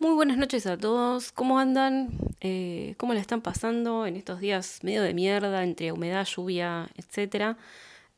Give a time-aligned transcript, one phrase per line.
[0.00, 2.08] Muy buenas noches a todos, ¿cómo andan?
[2.40, 7.58] Eh, ¿Cómo la están pasando en estos días medio de mierda, entre humedad, lluvia, etcétera?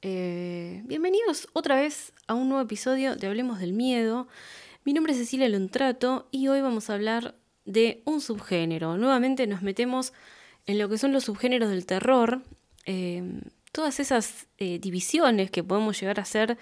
[0.00, 4.28] Eh, bienvenidos otra vez a un nuevo episodio de Hablemos del Miedo.
[4.84, 7.34] Mi nombre es Cecilia Lontrato y hoy vamos a hablar
[7.64, 8.96] de un subgénero.
[8.96, 10.12] Nuevamente nos metemos
[10.66, 12.42] en lo que son los subgéneros del terror,
[12.86, 13.24] eh,
[13.72, 16.58] todas esas divisiones que podemos llegar a hacer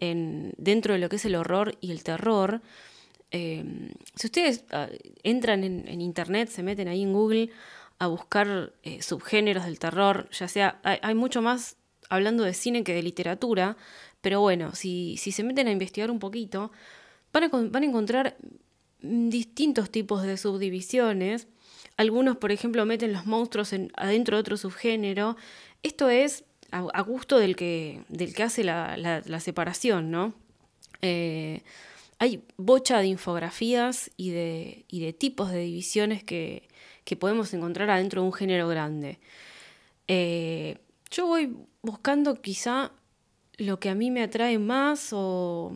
[0.00, 2.62] en, dentro de lo que es el horror y el terror.
[3.32, 4.88] Em, si ustedes ah,
[5.22, 7.48] entran en, internet, se meten ahí en Google
[7.98, 11.76] a buscar eh, subgéneros del terror, ya sea, hay, mucho más
[12.10, 13.76] hablando de cine que de literatura,
[14.20, 16.72] pero bueno, si, si se meten a investigar un poquito,
[17.32, 18.36] van a, van a encontrar
[19.00, 21.48] distintos tipos de subdivisiones.
[21.96, 25.36] Algunos, por ejemplo, meten los monstruos en, adentro de otro subgénero.
[25.82, 30.34] Esto es a, gusto del que, del que hace la, la, separación, ¿no?
[31.02, 31.62] Eh,
[32.22, 36.68] hay bocha de infografías y de, de tipos de divisiones que,
[37.18, 39.18] podemos encontrar adentro de un género grande.
[40.06, 40.78] Eh,
[41.10, 42.92] yo voy buscando quizá
[43.58, 45.74] lo que a mí me atrae más o,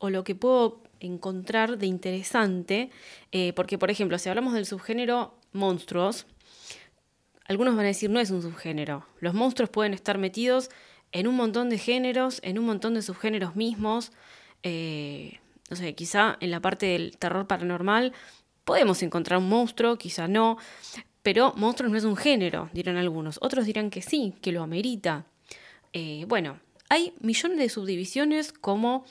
[0.00, 2.90] lo que puedo encontrar de interesante,
[3.30, 6.26] eh, porque por ejemplo, si hablamos del subgénero monstruos,
[7.46, 9.06] algunos van a decir no es un subgénero.
[9.20, 10.70] Los monstruos pueden estar metidos
[11.12, 14.10] en un montón de géneros, en un montón de subgéneros mismos.
[14.64, 15.38] Eh,
[15.70, 18.12] no sé, quizá en la parte del terror paranormal
[18.64, 20.58] podemos encontrar un monstruo, quizá no,
[21.22, 23.38] pero monstruos no es un género, dirán algunos.
[23.40, 25.26] Otros dirán que sí, que lo amerita.
[25.92, 29.04] Eh, bueno, hay millones de subdivisiones como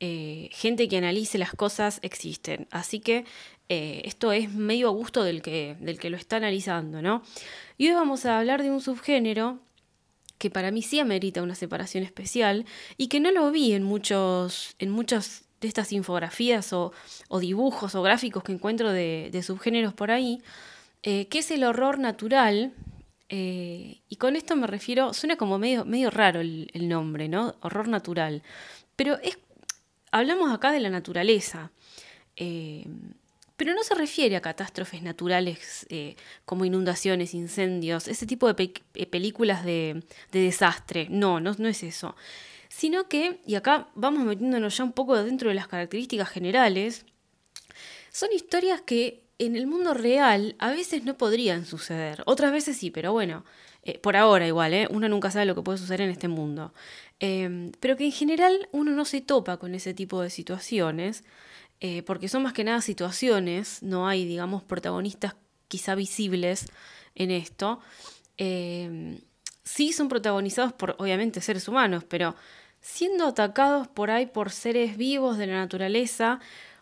[0.00, 2.66] eh, gente que analice las cosas existen.
[2.70, 3.24] Así que
[3.68, 7.22] eh, esto es medio a gusto del que, del que lo está analizando, ¿no?
[7.78, 9.58] Y hoy vamos a hablar de un subgénero
[10.38, 12.64] que para mí sí amerita una separación especial
[12.96, 16.92] y que no lo vi en muchos, en muchos de estas infografías o,
[17.40, 20.42] dibujos o gráficos que encuentro de, subgéneros por ahí,
[21.02, 22.72] eh, que es el horror natural.
[23.28, 27.54] Eh, y con esto me refiero, suena como medio, raro el, nombre, ¿no?
[27.60, 28.42] Horror natural.
[28.96, 29.38] Pero es,
[30.10, 31.70] hablamos acá de la naturaleza.
[32.36, 32.86] Eh,
[33.56, 35.86] pero no se refiere a catástrofes naturales
[36.46, 38.72] como inundaciones, incendios, ese tipo de
[39.10, 41.08] películas de, de, desastre.
[41.10, 42.16] No, no, no es eso
[42.70, 47.04] sino que, y acá vamos metiéndonos ya un poco dentro de las características generales,
[48.12, 52.90] son historias que en el mundo real a veces no podrían suceder, otras veces sí,
[52.90, 53.44] pero bueno,
[53.82, 54.86] eh, por ahora igual, ¿eh?
[54.88, 56.72] uno nunca sabe lo que puede suceder en este mundo,
[57.18, 61.24] em, pero que en general uno no se topa con ese tipo de situaciones,
[61.80, 65.34] eh, porque son más que nada situaciones, no hay, digamos, protagonistas
[65.66, 66.66] quizá visibles
[67.14, 67.80] en esto.
[68.36, 69.18] Em,
[69.64, 72.36] sí son protagonizados por, obviamente, seres humanos, pero
[72.80, 76.40] siendo atacados por ahí por seres vivos de la naturaleza,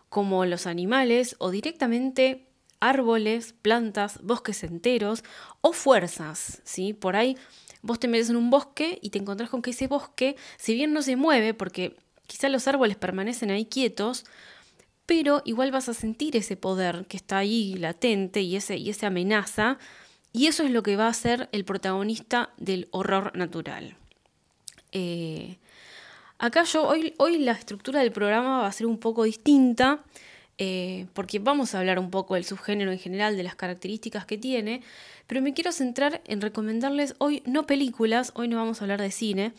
[0.08, 2.46] como los animales o directamente
[2.80, 5.24] árboles, plantas, bosques enteros
[5.60, 6.92] o fuerzas, ¿sí?
[6.94, 7.36] Por ahí
[7.82, 10.92] vos te metes en un bosque y te encontrás con que ese bosque, si bien
[10.92, 14.24] no se mueve, porque quizá los árboles permanecen ahí quietos,
[15.06, 19.08] pero igual vas a sentir ese poder que está ahí latente y, ese, y esa
[19.08, 19.78] amenaza,
[20.32, 23.96] y eso es lo que va a ser el protagonista del horror natural.
[24.92, 25.58] Eh,
[26.40, 30.04] Acá yo, hoy, hoy la estructura del programa va a ser un poco distinta,
[30.56, 34.38] eh, porque vamos a hablar un poco del subgénero en general, de las características que
[34.38, 34.82] tiene,
[35.26, 39.10] pero me quiero centrar en recomendarles hoy no películas, hoy no vamos a hablar de
[39.10, 39.52] cine,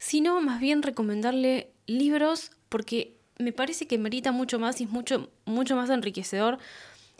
[0.00, 5.30] sino más bien recomendarle libros, porque me parece que merita mucho más y es mucho,
[5.44, 6.58] mucho más enriquecedor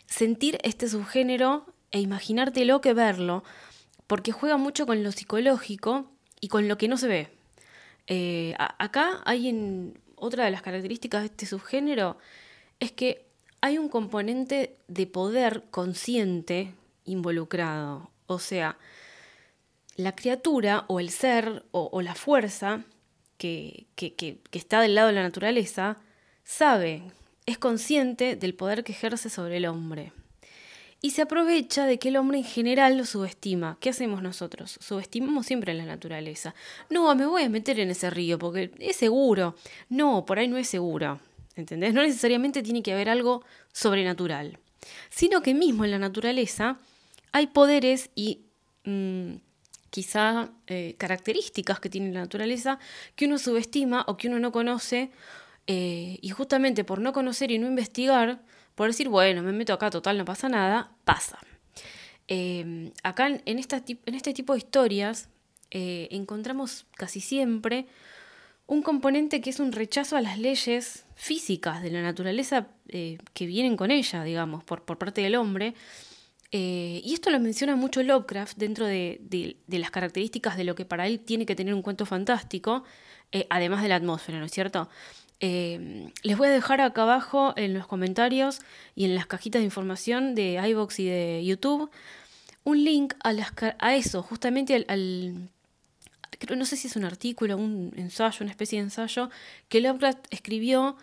[0.06, 3.44] sentir este subgénero e imaginártelo que verlo,
[4.08, 7.35] porque juega mucho con lo psicológico y con lo que no se ve.
[8.06, 12.16] Eh, acá hay en, otra de las características de este subgénero
[12.80, 13.26] es que
[13.60, 16.74] hay un componente de poder consciente
[17.04, 18.10] involucrado.
[18.26, 18.78] O sea,
[19.96, 22.84] la criatura o el ser o, la fuerza
[23.38, 25.98] que, que, está del lado de la naturaleza
[26.44, 27.02] sabe,
[27.46, 30.12] es consciente del poder que ejerce sobre el hombre
[31.02, 33.76] y se aprovecha de que el hombre en general lo subestima.
[33.80, 34.78] ¿Qué hacemos nosotros?
[34.80, 36.54] Subestimamos siempre la naturaleza.
[36.90, 39.54] No, me voy a meter en ese río porque es seguro.
[39.88, 41.20] No, por ahí no es seguro.
[41.54, 41.94] ¿Entendés?
[41.94, 44.58] No necesariamente tiene que haber algo sobrenatural,
[45.08, 46.78] sino que mismo en la naturaleza
[47.32, 48.40] hay poderes y
[48.84, 49.36] mm,
[49.90, 52.78] quizá eh, características que tiene la naturaleza
[53.14, 55.10] que uno subestima o que uno no conoce
[55.66, 58.42] eh, y justamente por no conocer y no investigar,
[58.76, 61.38] por decir, bueno, me meto acá, total, no pasa nada, pasa.
[62.28, 65.28] Em, acá en, en, este tipo de historias
[65.70, 67.86] eh, encontramos casi siempre
[68.66, 73.46] un componente que es un rechazo a las leyes físicas de la naturaleza eh, que
[73.46, 75.74] vienen con ella, digamos, por, por parte del hombre.
[76.52, 81.06] Eh, y esto lo menciona mucho Lovecraft dentro de, las características de lo que para
[81.06, 82.84] él tiene que tener un cuento fantástico,
[83.32, 84.88] eh, además de la atmósfera, ¿no es cierto?
[85.40, 88.60] Les voy a dejar acá abajo en los comentarios
[88.94, 91.90] y en las cajitas de información de iVoox y de YouTube
[92.64, 95.50] un link a, las, a eso, justamente al
[96.56, 99.30] no sé si es un artículo, un ensayo, una especie de ensayo,
[99.68, 100.96] que Lovecraft escribió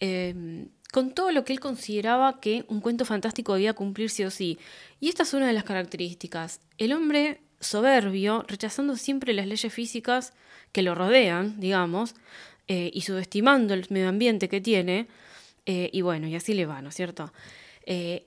[0.00, 4.30] eh, con todo lo que él consideraba que un cuento fantástico debía cumplir sí o
[4.30, 4.58] sí.
[4.98, 6.60] Y esta es una de las características.
[6.78, 10.32] El hombre soberbio, rechazando siempre las leyes físicas
[10.72, 12.14] que lo rodean, digamos,
[12.70, 15.08] eh, y subestimando el medio ambiente que tiene,
[15.66, 17.32] eh, y bueno, y así le va, ¿no es cierto?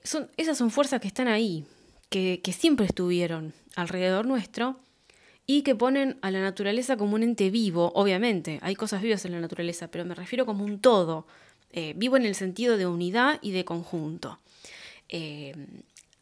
[0.02, 1.64] son, esas son fuerzas que están ahí,
[2.10, 4.78] que, que siempre estuvieron alrededor nuestro,
[5.46, 9.32] y que ponen a la naturaleza como un ente vivo, obviamente, hay cosas vivas en
[9.32, 11.26] la naturaleza, pero me refiero como un todo,
[11.72, 14.38] eh, vivo en el sentido de unidad y de conjunto.
[15.08, 15.54] Eh,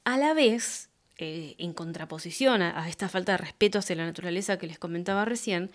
[0.04, 4.66] a la vez, eh, en contraposición a, esta falta de respeto hacia la naturaleza que
[4.66, 5.70] les comentaba recién,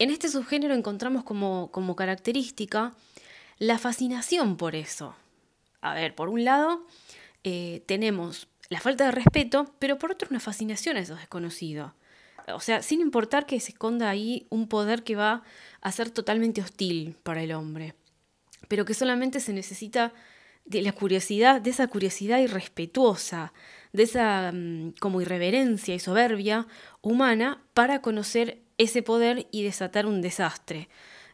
[0.00, 2.92] en este subgénero encontramos como, característica
[3.58, 5.14] la fascinación por eso.
[5.80, 6.84] A ver, por un lado,
[7.86, 11.94] tenemos la falta de respeto, pero por otro una fascinación a eso desconocido
[12.54, 15.42] o sea, sin importar que se esconda ahí un poder que va
[15.80, 17.94] a ser totalmente hostil para el hombre,
[18.68, 20.12] pero que solamente se necesita
[20.64, 23.52] de la curiosidad, de esa curiosidad irrespetuosa,
[23.92, 26.66] de esa mm, como irreverencia y soberbia
[27.02, 30.88] humana para conocer ese poder y desatar un desastre.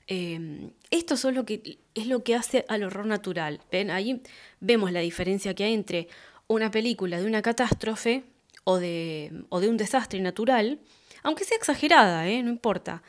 [0.07, 3.61] Em, esto es lo, que, es lo que hace al horror natural.
[3.71, 3.91] ¿Ven?
[3.91, 4.23] Ahí
[4.61, 6.09] vemos la diferencia que hay entre
[6.47, 8.25] una película de una catástrofe
[8.65, 10.81] o de, o de un desastre natural
[11.27, 12.41] aunque sea exagerada, ¿eh?
[12.45, 13.03] no importa,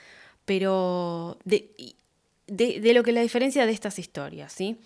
[0.43, 1.69] pero de,
[2.47, 4.79] de, lo que la diferencia de estas historias, ¿sí?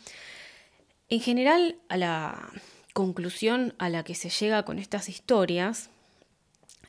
[1.07, 2.51] En general, a la
[2.93, 5.89] conclusión a la que se llega con estas historias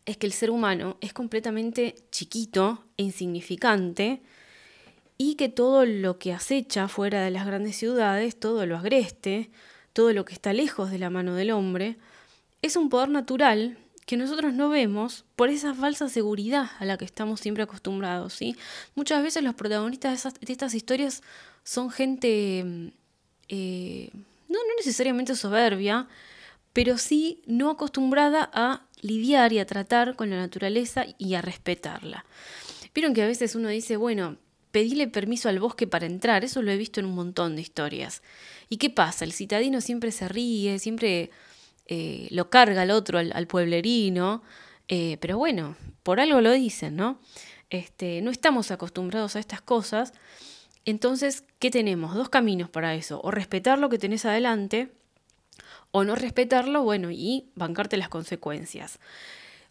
[0.04, 4.22] es que el ser humano es completamente chiquito e insignificante
[5.16, 9.50] y que todo lo que acecha fuera de las grandes ciudades, todo lo agreste,
[9.92, 11.96] todo lo que está lejos de la mano del hombre,
[12.62, 17.04] es un poder natural que nosotros no vemos por esa falsa seguridad a la que
[17.04, 18.32] estamos siempre acostumbrados.
[18.32, 18.56] ¿sí?
[18.94, 21.22] Muchas veces los protagonistas de, estas historias
[21.62, 22.88] son gente mm,
[23.48, 24.10] eh,
[24.52, 26.08] no, necesariamente soberbia,
[26.72, 32.24] pero sí no acostumbrada a lidiar y a tratar con la naturaleza y a respetarla.
[32.94, 34.36] Vieron que a veces uno dice, bueno,
[34.70, 38.22] pedile permiso al bosque para entrar, eso lo he visto en un montón de historias.
[38.68, 39.24] ¿Y qué pasa?
[39.24, 41.30] El citadino siempre se ríe, siempre
[41.86, 44.42] eh, lo carga al otro, al, pueblerino,
[44.88, 47.20] eh, pero bueno, por algo lo dicen, ¿no?
[47.70, 50.12] Este, no estamos acostumbrados a estas cosas,
[50.84, 52.14] entonces, ¿qué tenemos?
[52.14, 54.92] Dos caminos para eso, o respetar lo que tenés adelante,
[55.90, 58.98] o no respetarlo, bueno, y bancarte las consecuencias.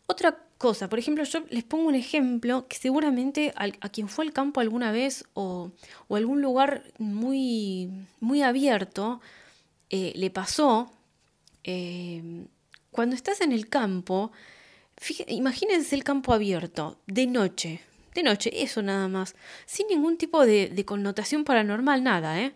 [0.07, 4.33] Otra cosa, por ejemplo, yo les pongo un ejemplo que seguramente a, quien fue al
[4.33, 5.71] campo alguna vez o,
[6.07, 9.21] o algún lugar muy, muy abierto
[9.89, 10.91] eh, le pasó,
[11.63, 12.47] Em,
[12.91, 14.31] cuando estás en el campo,
[15.27, 17.81] imagínense el campo abierto, de noche,
[18.13, 19.35] de noche, eso nada más,
[19.65, 22.53] sin ningún tipo de, connotación paranormal, nada, ¿eh?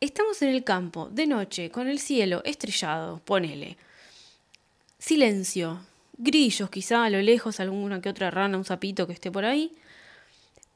[0.00, 3.76] Estamos en el campo, de noche, con el cielo estrellado, ponele.
[4.98, 5.80] Silencio,
[6.18, 9.72] grillos quizá a lo lejos, alguna que otra rana, un sapito que esté por ahí.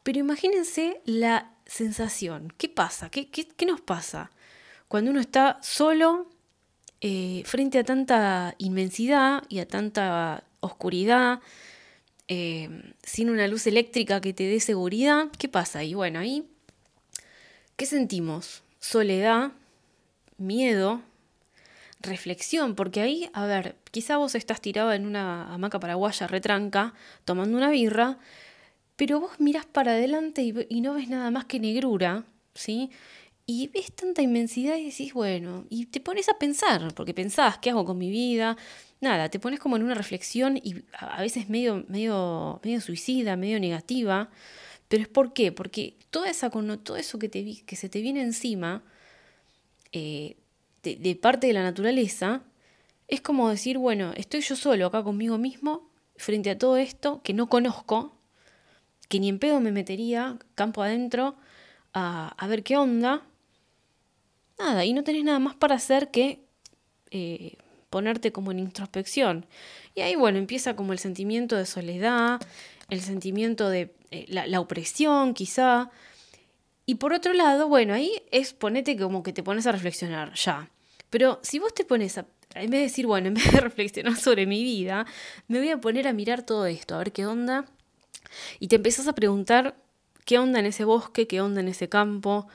[0.02, 2.52] Pero imagínense la sensación.
[2.56, 3.10] ¿Qué pasa?
[3.10, 4.30] ¿Qué, qué nos pasa?
[4.88, 6.26] Cuando uno está solo
[7.02, 11.40] eh, frente a tanta inmensidad y a tanta oscuridad,
[12.32, 15.82] eh, sin una luz eléctrica que te dé seguridad, ¿qué pasa?
[15.82, 16.44] Y bueno, ahí,
[17.74, 18.62] ¿qué sentimos?
[18.78, 19.50] Soledad,
[20.38, 21.02] miedo,
[22.00, 26.94] reflexión, porque ahí, a ver, quizá vos estás tirado en una hamaca paraguaya retranca,
[27.24, 28.18] tomando una birra,
[28.94, 32.22] pero vos mirás para adelante y, y no ves nada más que negrura,
[32.54, 32.90] ¿sí?
[33.52, 37.70] Y ves tanta inmensidad y decís, bueno, y te pones a pensar, porque pensás, ¿qué
[37.70, 38.56] hago con mi vida?
[39.00, 43.58] Nada, te pones como en una reflexión y a veces medio, medio, medio suicida, medio
[43.58, 44.30] negativa.
[44.86, 45.50] Pero es por qué?
[45.50, 48.84] Porque toda esa, todo eso que, te, que se te viene encima
[49.90, 50.36] eh,
[50.84, 52.44] de, parte de la naturaleza,
[53.08, 57.34] es como decir, bueno, estoy yo solo acá conmigo mismo, frente a todo esto que
[57.34, 58.16] no conozco,
[59.08, 61.34] que ni en pedo me metería campo adentro
[61.92, 63.26] a, a ver qué onda,
[64.84, 66.40] y no tenés nada más para hacer que
[67.10, 67.56] eh,
[67.88, 69.46] ponerte como en introspección.
[69.94, 72.40] Y ahí, bueno, empieza como el sentimiento de soledad,
[72.88, 75.90] el sentimiento de eh, la, opresión quizá.
[76.86, 80.70] Y por otro lado, bueno, ahí es ponete como que te pones a reflexionar, ya.
[81.10, 84.16] Pero si vos te pones a, en vez de decir, bueno, en vez de reflexionar
[84.16, 85.06] sobre mi vida,
[85.48, 87.64] me voy a poner a mirar todo esto, a ver qué onda.
[88.60, 89.76] Y te empezás a preguntar
[90.24, 92.46] qué onda en ese bosque, qué onda en ese campo.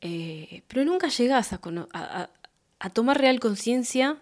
[0.00, 1.60] Eh, pero nunca llegás a,
[2.78, 4.18] a tomar real conciencia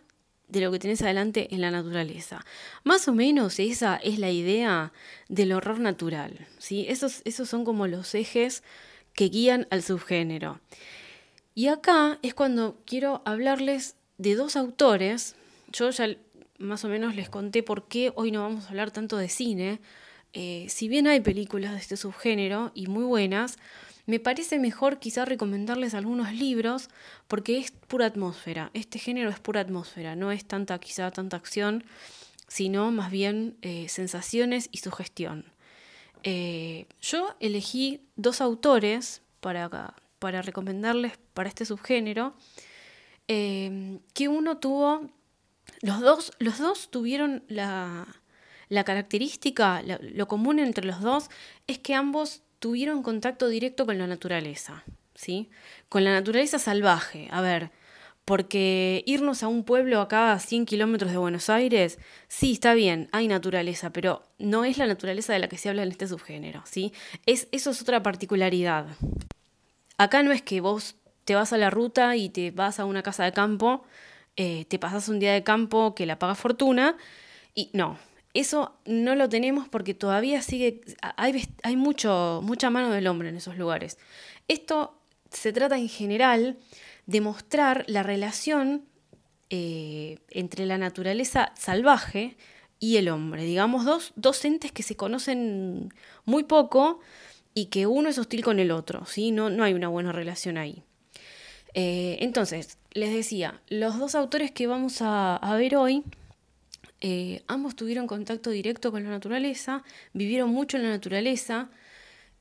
[0.48, 2.44] de lo que tenés adelante en la naturaleza.
[2.84, 4.92] Más o menos esa es la idea
[5.28, 6.46] del horror natural.
[6.58, 6.86] ¿sí?
[6.88, 8.62] Esos, esos son como los ejes
[9.12, 10.60] que guían al subgénero.
[11.54, 15.34] Y acá es cuando quiero hablarles de dos autores.
[15.72, 16.16] Yo ya
[16.58, 19.80] más o menos les conté por qué hoy no vamos a hablar tanto de cine.
[20.32, 23.58] Eh, si bien hay películas de este subgénero y muy buenas,
[24.06, 26.88] me parece mejor quizá recomendarles algunos libros
[27.26, 28.70] porque es pura atmósfera.
[28.72, 31.84] Este género es pura atmósfera, no es tanta quizá tanta acción,
[32.46, 35.44] sino más bien eh, sensaciones y sugestión.
[36.22, 42.34] Eh, yo elegí dos autores para, para recomendarles para este subgénero,
[43.28, 45.10] eh, que uno tuvo,
[45.82, 48.06] los dos, los dos tuvieron la,
[48.68, 51.28] la característica, lo común entre los dos,
[51.66, 54.82] es que ambos tuvieron contacto directo con la naturaleza,
[55.14, 55.50] ¿sí?
[55.88, 57.28] Con la naturaleza salvaje.
[57.30, 57.70] A ver,
[58.24, 63.08] porque irnos a un pueblo acá a 100 kilómetros de Buenos Aires, sí, está bien,
[63.12, 66.60] hay naturaleza, pero no es la naturaleza de la que se habla en este subgénero,
[66.64, 66.92] ¿sí?
[67.24, 68.88] Es, eso es otra particularidad.
[69.96, 73.04] Acá no es que vos te vas a la ruta y te vas a una
[73.04, 73.84] casa de campo,
[74.34, 76.96] eh, te pasas un día de campo que la paga fortuna,
[77.54, 77.96] y no,
[78.40, 80.80] eso no lo tenemos porque todavía sigue,
[81.16, 83.98] hay, hay mucho, mucha mano del hombre en esos lugares.
[84.48, 85.00] Esto
[85.30, 86.56] se trata en general
[87.06, 88.84] de mostrar la relación
[89.50, 92.36] eh, entre la naturaleza salvaje
[92.80, 93.44] y el hombre.
[93.44, 95.92] Digamos, dos, dos, entes que se conocen
[96.24, 97.00] muy poco
[97.54, 99.30] y que uno es hostil con el otro, ¿sí?
[99.30, 100.82] No, no hay una buena relación ahí.
[101.74, 106.02] Eh, entonces, les decía, los dos autores que vamos a ver hoy
[107.08, 111.70] eh, ambos tuvieron contacto directo con la naturaleza, vivieron mucho en la naturaleza.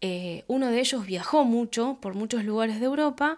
[0.02, 3.38] Eh, uno de ellos viajó mucho por muchos lugares de Europa,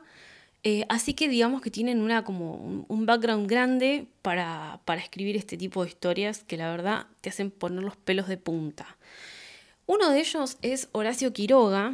[0.64, 5.58] eh, así que digamos que tienen una, como un, background grande para, para, escribir este
[5.58, 8.96] tipo de historias que la verdad te hacen poner los pelos de punta.
[9.86, 11.94] Uno de ellos es Horacio Quiroga.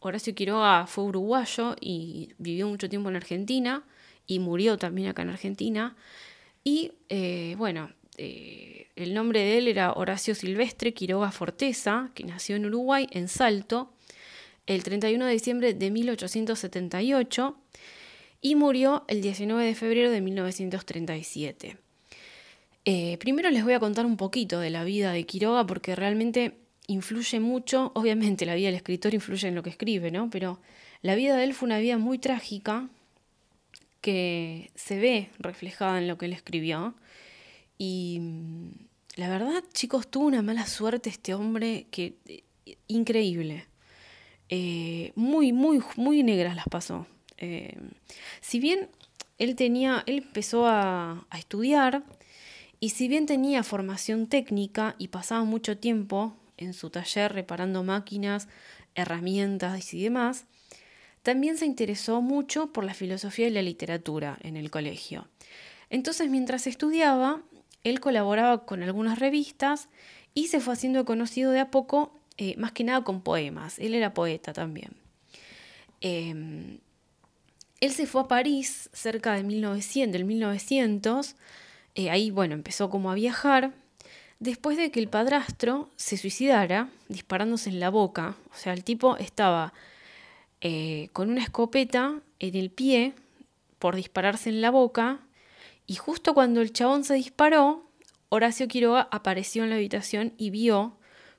[0.00, 3.84] Horacio Quiroga fue uruguayo y vivió mucho tiempo en Argentina
[4.26, 5.96] y murió también acá en Argentina.
[6.64, 12.56] Y eh, bueno, eh, el nombre de él era Horacio Silvestre Quiroga Forteza, que nació
[12.56, 13.92] en Uruguay, en Salto,
[14.66, 17.56] el 31 de diciembre de 1878
[18.40, 21.78] y murió el 19 de febrero de 1937.
[22.84, 26.58] Eh, primero les voy a contar un poquito de la vida de Quiroga porque realmente
[26.86, 30.30] influye mucho, obviamente la vida del escritor influye en lo que escribe, ¿no?
[30.30, 30.60] Pero
[31.02, 32.88] la vida de él fue una vida muy trágica,
[34.00, 36.94] que se ve reflejada en lo que él escribió.
[37.76, 38.70] Y mm,
[39.16, 42.44] la verdad, chicos, tuvo una mala suerte este hombre que eh,
[42.86, 43.66] increíble.
[44.48, 47.06] Eh, muy, muy, muy negras las pasó.
[47.36, 47.76] Eh,
[48.40, 48.88] si bien
[49.38, 52.04] él tenía, él empezó a, a estudiar
[52.80, 58.48] y si bien tenía formación técnica y pasaba mucho tiempo en su taller reparando máquinas,
[58.94, 60.46] herramientas y demás,
[61.22, 65.28] también se interesó mucho por la filosofía y la literatura en el colegio.
[65.90, 67.42] Entonces, mientras estudiaba,
[67.84, 69.88] él colaboraba con algunas revistas
[70.34, 73.78] y se fue haciendo conocido de a poco, eh, más que nada con poemas.
[73.78, 74.92] Él era poeta también.
[76.00, 76.78] Em,
[77.80, 81.36] él se fue a París cerca de 1900, del 1900.
[81.94, 83.72] Eh, ahí, bueno, empezó como a viajar.
[84.40, 88.36] Después de que el padrastro se suicidara disparándose en la boca.
[88.52, 89.72] O sea, el tipo estaba
[90.60, 93.14] eh, con una escopeta en el pie
[93.78, 95.20] por dispararse en la boca
[95.86, 97.88] y justo cuando el chabón se disparó,
[98.28, 100.96] Horacio Quiroga apareció en la habitación y vio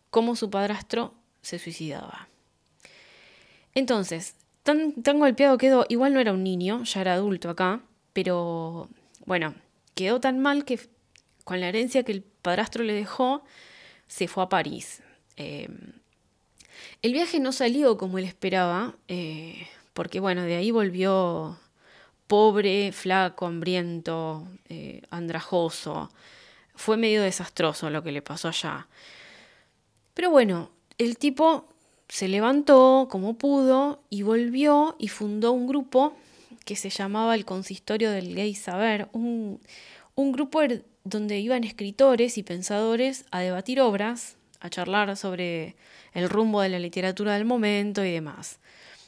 [0.10, 2.30] cómo su padrastro se suicidaba.
[3.76, 7.82] Entonces, tan, tan golpeado quedó, igual no era un niño, ya era adulto acá,
[8.14, 8.90] pero
[9.26, 9.54] bueno,
[9.94, 10.80] quedó tan mal que
[11.44, 13.44] con la herencia que el padrastro le dejó,
[14.08, 15.04] se fue a París.
[15.38, 15.70] Eh,
[17.02, 21.58] el viaje no salió como él esperaba, eh, porque bueno, de ahí volvió
[22.28, 26.12] pobre, flaco, hambriento, eh, andrajoso.
[26.76, 28.88] Fue medio desastroso lo que le pasó allá.
[30.14, 31.66] Pero bueno, el tipo
[32.08, 36.16] se levantó como pudo y volvió y fundó un grupo
[36.66, 39.60] que se llamaba el Consistorio del Gay Saber, un,
[40.16, 45.76] grupo er, donde iban escritores y pensadores a debatir obras a charlar sobre
[46.14, 48.60] el rumbo de la literatura del momento y demás.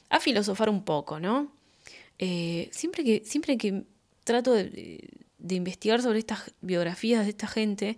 [0.09, 1.51] A filosofar un poco, ¿no?
[2.19, 3.83] Eh, siempre, que, siempre que
[4.23, 5.09] trato de,
[5.49, 7.97] investigar sobre estas biografías de esta gente,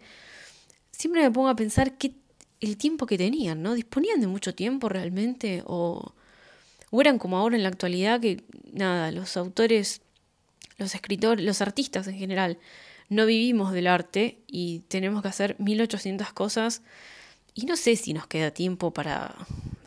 [0.91, 2.13] siempre me pongo a pensar qué
[2.61, 3.73] el tiempo que tenían, ¿no?
[3.73, 5.63] ¿Disponían de mucho tiempo realmente?
[5.65, 6.13] O,
[6.91, 10.01] o eran como ahora en la actualidad que, nada, los autores,
[10.77, 12.57] los escritores, los artistas en general,
[13.09, 16.81] no vivimos del arte y tenemos que hacer 1800 cosas
[17.55, 19.35] y no sé si nos queda tiempo para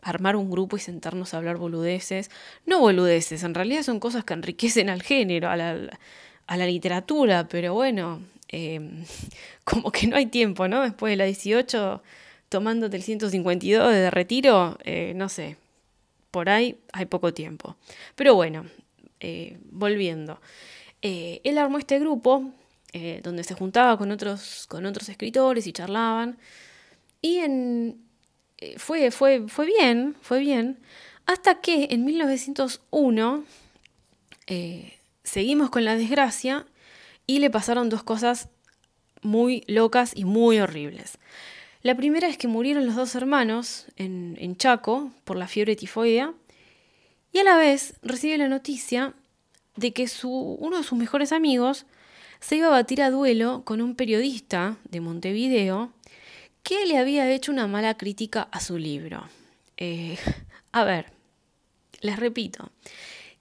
[0.02, 2.30] armar un grupo y sentarnos a hablar boludeces.
[2.64, 5.98] No boludeces, en realidad son cosas que enriquecen al género, a la,
[6.46, 9.04] a la literatura, pero bueno, em,
[9.64, 10.82] como que no hay tiempo, ¿no?
[10.82, 12.02] Después de la 18,
[12.48, 15.56] tomándote el 152 de retiro, eh, no sé,
[16.30, 17.76] por ahí hay poco tiempo.
[18.14, 18.66] Pero bueno,
[19.20, 20.40] eh, volviendo.
[21.02, 22.52] Eh, él armó este grupo
[23.22, 26.38] donde se juntaba con otros, con otros escritores y charlaban.
[27.26, 28.06] Y en,
[28.76, 30.78] fue, fue, fue bien, fue bien,
[31.26, 33.44] hasta que en 1901
[35.24, 36.66] seguimos con la desgracia
[37.26, 38.48] y le pasaron dos cosas
[39.22, 41.18] muy locas y muy horribles.
[41.82, 46.32] La primera es que murieron los dos hermanos en, Chaco por la fiebre tifoidea
[47.32, 49.14] y a la vez recibe la noticia
[49.74, 51.86] de que su, uno de sus mejores amigos
[52.38, 55.92] se iba a batir a duelo con un periodista de Montevideo
[56.66, 59.28] que le había hecho una mala crítica a su libro.
[59.76, 60.18] Eh,
[60.72, 61.12] a ver,
[62.00, 62.72] les repito,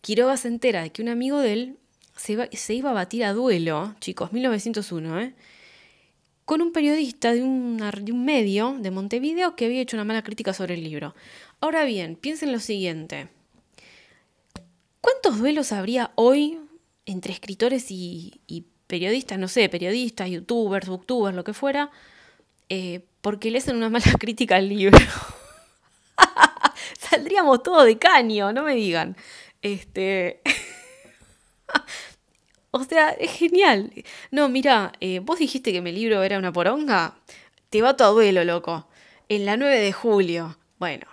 [0.01, 1.77] Quiroga se entera de que un amigo de él
[2.15, 2.33] se
[2.75, 5.33] iba, a batir a duelo, chicos, 1901, ¿eh?
[6.45, 10.75] con un periodista de, un medio de Montevideo que había hecho una mala crítica sobre
[10.75, 11.15] el libro.
[11.61, 13.29] Ahora bien, piensen lo siguiente.
[15.01, 16.59] ¿Cuántos duelos habría hoy
[17.07, 21.89] entre escritores y, periodistas, no sé, periodistas, youtubers, booktubers, lo que fuera,
[22.69, 24.99] eh, porque le hacen una mala crítica al libro?
[26.99, 29.17] Saldríamos todos de caño, no me digan.
[29.63, 30.41] Este.
[32.69, 33.91] o sea, es genial.
[34.29, 37.17] No, mira, eh, vos dijiste que mi libro era una poronga.
[37.71, 38.87] Te va a duelo, loco.
[39.27, 40.59] En la 9 de julio.
[40.77, 41.07] Bueno,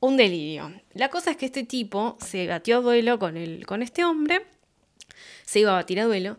[0.00, 0.72] un delirio.
[0.94, 4.46] La cosa es que este tipo se batió a duelo con, el, con este hombre.
[5.44, 6.38] Se iba a batir a duelo.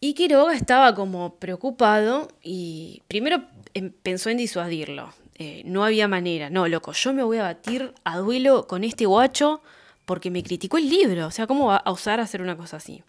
[0.00, 3.44] Y Quiroga estaba como preocupado y primero
[3.82, 5.12] pensó en disuadirlo.
[5.38, 6.48] Eh, no había manera.
[6.48, 9.62] No, loco, yo me voy a batir a duelo con este guacho
[10.06, 11.26] porque me criticó el libro.
[11.26, 13.02] O sea, ¿cómo va a osar hacer una cosa así?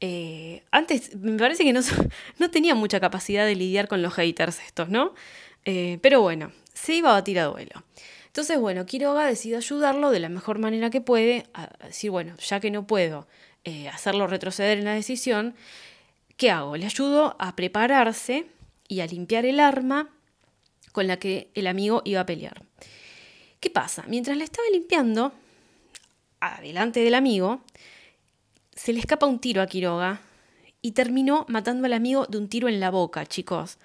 [0.00, 1.80] Eh, antes me parece que no,
[2.38, 5.14] no tenía mucha capacidad de lidiar con los haters estos, ¿no?
[5.64, 7.82] Eh, pero bueno, se iba a batir a duelo.
[8.26, 12.60] Entonces, bueno, Quiroga decide ayudarlo de la mejor manera que puede, a decir, bueno, ya
[12.60, 13.26] que no puedo
[13.92, 15.54] hacerlo retroceder en la decisión,
[16.36, 16.76] ¿qué hago?
[16.76, 18.46] Le ayudo a prepararse
[18.92, 20.10] y a limpiar el arma
[20.92, 22.62] con la que el amigo iba a pelear.
[23.58, 24.04] ¿Qué pasa?
[24.06, 25.32] Mientras le estaba limpiando,
[26.40, 27.62] adelante del amigo,
[28.74, 30.20] se le escapa un tiro a Quiroga
[30.82, 33.78] y terminó matando al amigo de un tiro en la boca, chicos.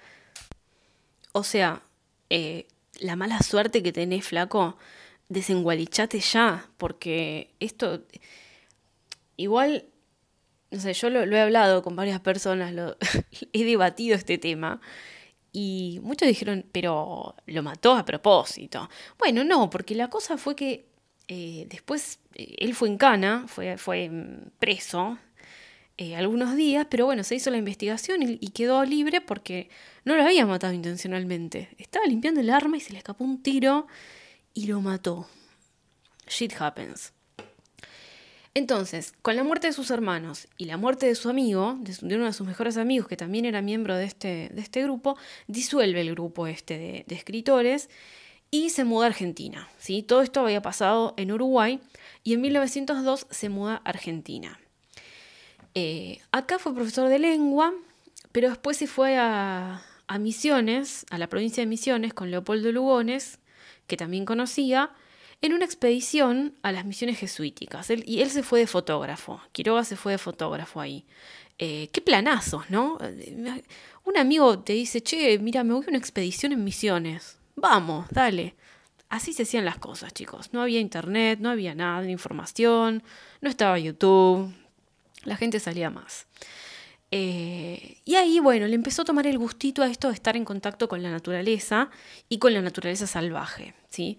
[1.32, 1.80] O sea,
[2.28, 2.66] eh,
[3.00, 4.76] la mala suerte que tenés, flaco,
[5.30, 8.02] desengualichate ya, porque esto...
[9.38, 9.86] Igual,
[10.70, 12.72] no sé, yo lo, he hablado con varias personas,
[13.52, 14.80] he debatido este tema.
[15.52, 18.88] Y muchos dijeron, pero lo mató a propósito.
[19.18, 20.86] Bueno, no, porque la cosa fue que
[21.26, 24.10] eh, después eh, él fue en cana, fue, fue
[24.58, 25.18] preso
[26.00, 29.68] eh, algunos días, pero bueno, se hizo la investigación y, quedó libre porque
[30.04, 31.70] no lo había matado intencionalmente.
[31.78, 33.88] Estaba limpiando el arma y se le escapó un tiro
[34.54, 35.28] y lo mató.
[36.28, 37.12] Shit happens.
[38.58, 42.24] Entonces, con la muerte de sus hermanos y la muerte de su amigo, de, uno
[42.24, 45.16] de sus mejores amigos, que también era miembro de este, de este grupo,
[45.46, 47.88] disuelve el grupo este de, escritores
[48.50, 49.68] y se muda a Argentina.
[49.78, 50.02] ¿sí?
[50.02, 51.78] Todo esto había pasado en Uruguay
[52.24, 54.58] y en 1902 se muda a Argentina.
[55.74, 57.72] Eh, acá fue profesor de lengua,
[58.32, 59.84] pero después se fue a,
[60.18, 63.38] Misiones, a la provincia de Misiones, con Leopoldo Lugones,
[63.86, 64.90] que también conocía,
[65.40, 67.90] en una expedición a las misiones jesuíticas.
[67.90, 69.40] y él se fue de fotógrafo.
[69.52, 71.04] Quiroga se fue de fotógrafo ahí.
[71.58, 72.98] Eh, qué planazos, ¿no?
[74.04, 77.38] Un amigo te dice, che, mira, me voy a una expedición en misiones.
[77.56, 78.54] Vamos, dale.
[79.08, 80.52] Así se hacían las cosas, chicos.
[80.52, 83.02] No había internet, no había nada de información,
[83.40, 84.52] no estaba YouTube,
[85.24, 86.26] la gente salía más.
[87.10, 90.44] Eh, y ahí, bueno, le empezó a tomar el gustito a esto de estar en
[90.44, 91.90] contacto con la naturaleza
[92.28, 94.18] y con la naturaleza salvaje, ¿sí?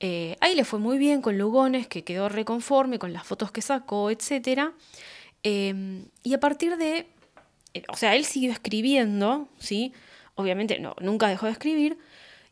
[0.00, 3.62] Eh, ahí le fue muy bien con Lugones, que quedó reconforme con las fotos que
[3.62, 4.72] sacó, etc.
[5.42, 7.06] Eh, y a partir de,
[7.88, 9.92] o sea, él siguió escribiendo, ¿sí?
[10.34, 11.98] Obviamente no, nunca dejó de escribir,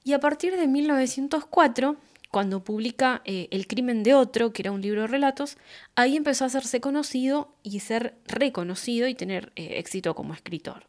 [0.04, 1.96] Y a partir de 1904,
[2.30, 5.56] cuando publica eh, El crimen de otro, que era un libro de relatos,
[5.96, 10.87] ahí empezó a hacerse conocido y ser reconocido y tener eh, éxito como escritor.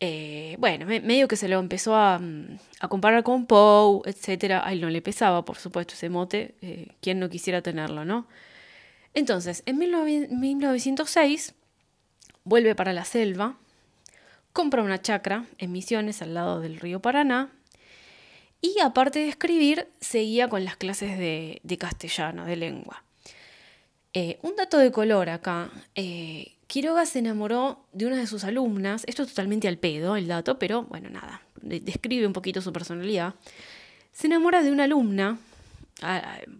[0.00, 4.60] Eh, bueno, medio que se lo empezó a, mm, a, comparar con Poe, etc.
[4.64, 6.54] A él no le pesaba, por supuesto, ese mote.
[7.00, 8.26] ¿Quién no quisiera tenerlo, no?
[9.14, 11.54] Entonces, en 1906
[12.42, 13.56] vuelve para la selva,
[14.52, 17.50] compra una chacra en Misiones al lado del río Paraná
[18.60, 23.04] y aparte de escribir, seguía con las clases de, castellano, de lengua.
[24.14, 25.70] Eh, un dato de color acá.
[25.94, 29.04] Eh, Quiroga se enamoró de una de sus alumnas.
[29.06, 31.40] Esto es totalmente al pedo, el dato, pero bueno, nada.
[31.62, 33.36] Describe un poquito su personalidad.
[34.10, 35.38] Se enamora de una alumna,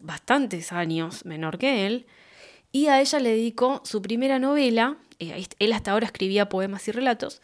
[0.02, 2.06] bastantes años menor que él,
[2.70, 4.98] y a ella le dedicó su primera novela.
[5.18, 7.42] Eh, él hasta ahora escribía poemas y relatos.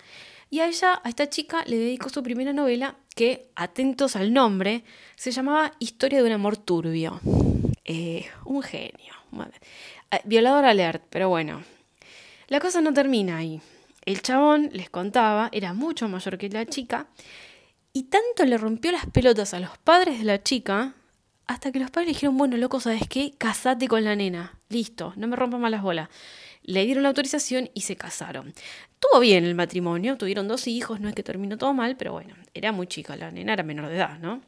[0.48, 4.84] Y a ella, a esta chica, le dedicó su primera novela que, atentos al nombre,
[5.16, 7.20] se llamaba Historia de un amor turbio.
[7.84, 9.14] Eh, un genio.
[10.12, 11.64] Eh, violador alert, pero bueno.
[12.50, 13.62] La cosa no termina ahí.
[14.04, 17.06] El chabón, les contaba, era mucho mayor que la chica
[17.94, 20.92] y tanto le rompió las pelotas a los padres de la chica
[21.46, 23.32] hasta que los padres le dijeron, bueno, loco, ¿sabes qué?
[23.38, 24.58] Casate con la nena.
[24.68, 26.10] Listo, no me rompas más las bolas
[26.62, 28.54] le dieron la autorización y se casaron.
[28.98, 32.34] Tuvo bien el matrimonio, tuvieron dos hijos, no es que terminó todo mal, pero bueno,
[32.54, 34.42] era muy chica, la nena era menor de edad, ¿no?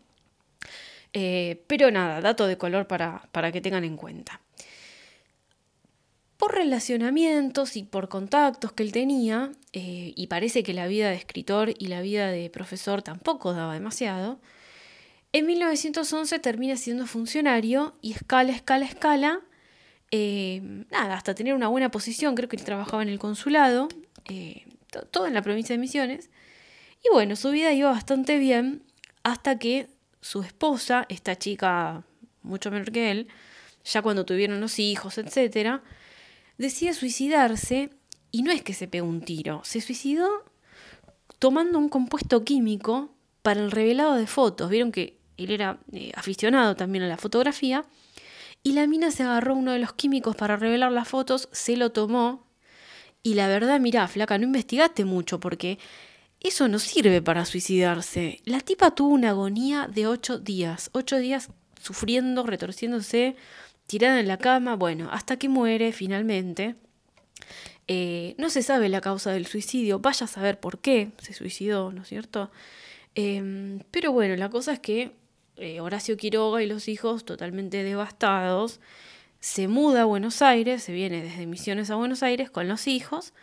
[1.12, 4.40] Eh, pero nada, dato de color para, para que tengan en cuenta.
[6.42, 11.14] Por relacionamientos y por contactos que él tenía, eh, y parece que la vida de
[11.14, 14.40] escritor y la vida de profesor tampoco daba demasiado,
[15.32, 19.40] en 1911 termina siendo funcionario y escala, escala, escala,
[20.10, 23.86] eh, nada, hasta tener una buena posición, creo que él trabajaba en el consulado,
[24.24, 24.64] eh,
[25.12, 26.28] todo en la provincia de Misiones.
[27.04, 28.82] Y bueno, su vida iba bastante bien
[29.22, 29.86] hasta que
[30.20, 32.02] su esposa, esta chica
[32.42, 33.28] mucho menor que él,
[33.84, 35.80] ya cuando tuvieron los hijos, etc.,
[36.58, 37.90] decide suicidarse
[38.30, 40.28] y no es que se pegó un tiro, se suicidó
[41.38, 43.10] tomando un compuesto químico
[43.42, 44.70] para el revelado de fotos.
[44.70, 47.84] Vieron que él era eh, aficionado también a la fotografía
[48.62, 51.90] y la mina se agarró uno de los químicos para revelar las fotos, se lo
[51.90, 52.46] tomó.
[53.24, 55.78] Y la verdad, mirá, flaca, no investigaste mucho porque
[56.40, 58.40] eso no sirve para suicidarse.
[58.44, 60.90] La tipa tuvo una agonía de ocho días.
[60.92, 63.36] Ocho días sufriendo, retorciéndose,
[63.92, 64.74] tirada en la cama.
[64.74, 66.76] Bueno, hasta que muere finalmente.
[67.88, 69.98] Eh, no se sabe la causa del suicidio.
[69.98, 72.50] Vaya a saber por qué se suicidó, ¿no es cierto?
[73.14, 75.12] Em, pero bueno, la cosa es que
[75.58, 78.80] eh, Horacio Quiroga y los hijos totalmente devastados,
[79.40, 83.34] se muda a Buenos Aires, se viene desde Misiones a Buenos Aires con los hijos,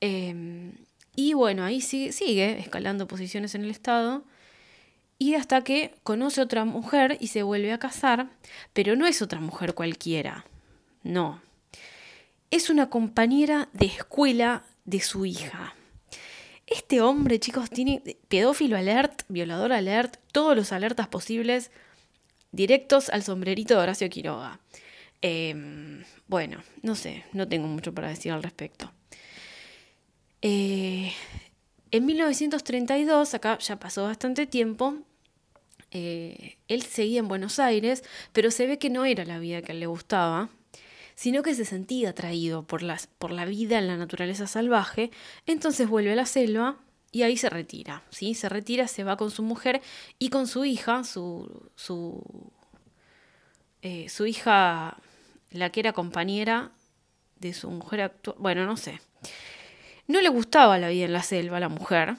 [0.00, 0.72] em,
[1.16, 4.24] y bueno, ahí sigue, sigue escalando posiciones en el Estado,
[5.18, 8.30] y hasta que conoce otra mujer y se vuelve a casar,
[8.72, 10.46] pero no es otra mujer cualquiera,
[11.02, 11.42] no.
[12.50, 15.74] Es una compañera de escuela de su hija.
[16.66, 21.70] Este hombre, chicos, tiene pedófilo alert, violador alert, todos los alertas posibles
[22.52, 24.60] directos al sombrerito de Horacio Quiroga.
[25.20, 28.92] Em, bueno, no sé, no tengo mucho para decir al respecto.
[30.42, 31.12] Eh,
[31.90, 34.98] en 1932, acá ya pasó bastante tiempo,
[35.90, 39.74] eh, él seguía en Buenos Aires, pero se ve que no era la vida que
[39.74, 40.50] le gustaba
[41.18, 45.10] sino que se sentía atraído por, las, por la vida en la naturaleza salvaje,
[45.46, 46.76] entonces vuelve a la selva
[47.10, 48.34] y ahí se retira, ¿sí?
[48.34, 49.82] Se retira, se va con su mujer
[50.20, 52.22] y con su hija, su, su,
[53.82, 54.98] eh, su hija,
[55.50, 56.70] la que era compañera
[57.40, 59.00] de su mujer actual, bueno, no sé.
[60.06, 62.14] No le gustaba la vida en la selva a la mujer.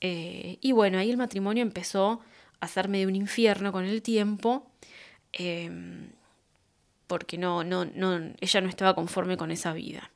[0.00, 2.20] Eh, y bueno, ahí el matrimonio empezó
[2.60, 4.70] a ser medio un infierno con el tiempo.
[5.32, 5.70] Eh,
[7.08, 10.10] porque no, no, no, ella no estaba conforme con esa vida.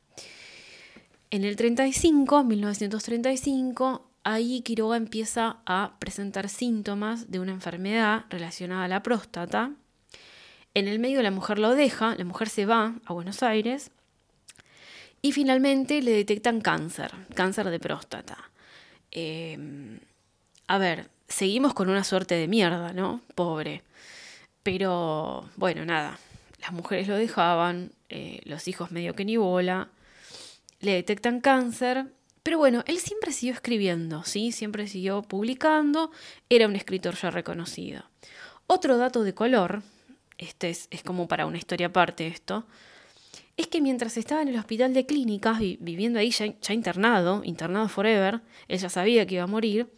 [1.33, 8.89] En el 35, 1935, ahí Quiroga empieza a presentar síntomas de una enfermedad relacionada a
[8.89, 9.73] la próstata.
[10.75, 13.91] En el medio la mujer lo deja, la mujer se va a Buenos Aires
[15.23, 18.51] y finalmente le detectan cáncer, cáncer de próstata.
[19.11, 20.01] Em,
[20.67, 23.21] a ver, seguimos con una suerte de mierda, ¿no?
[23.35, 23.83] Pobre.
[24.63, 26.19] Pero bueno, nada,
[26.61, 29.89] las mujeres lo dejaban, eh, los hijos medio que ni bola,
[30.81, 32.07] le detectan cáncer,
[32.43, 34.53] pero bueno, él siempre siguió escribiendo, ¿sí?
[34.53, 36.11] Siempre siguió publicando,
[36.49, 38.05] era un escritor ya reconocido.
[38.67, 39.83] Otro dato de color,
[40.39, 42.67] este es, como para una historia aparte esto,
[43.57, 48.41] es que mientras estaba en el hospital de clínicas, viviendo ahí ya, internado, internado forever,
[48.67, 49.89] él ya sabía que iba a morir,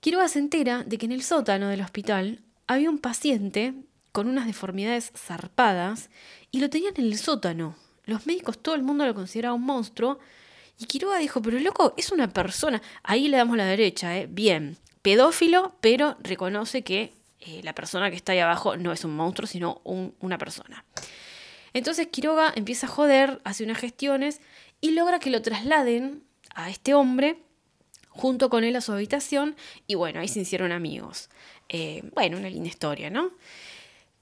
[0.00, 3.74] Quiroga se entera de que en el sótano del hospital había un paciente
[4.12, 6.10] con unas deformidades zarpadas
[6.50, 7.76] y lo tenían en el sótano.
[8.04, 10.18] Los médicos, todo el mundo lo consideraba un monstruo.
[10.78, 12.80] Y Quiroga dijo, pero loco, es una persona.
[13.02, 14.26] Ahí le damos la derecha, ¿eh?
[14.30, 19.14] Bien, pedófilo, pero reconoce que eh, la persona que está ahí abajo no es un
[19.16, 20.84] monstruo, sino una persona.
[21.72, 24.40] Entonces Quiroga empieza a joder, hace unas gestiones
[24.80, 27.42] y logra que lo trasladen a este hombre
[28.16, 31.28] junto con él a su habitación y bueno, ahí se hicieron amigos.
[31.68, 33.30] Eh, bueno, una linda historia, ¿no?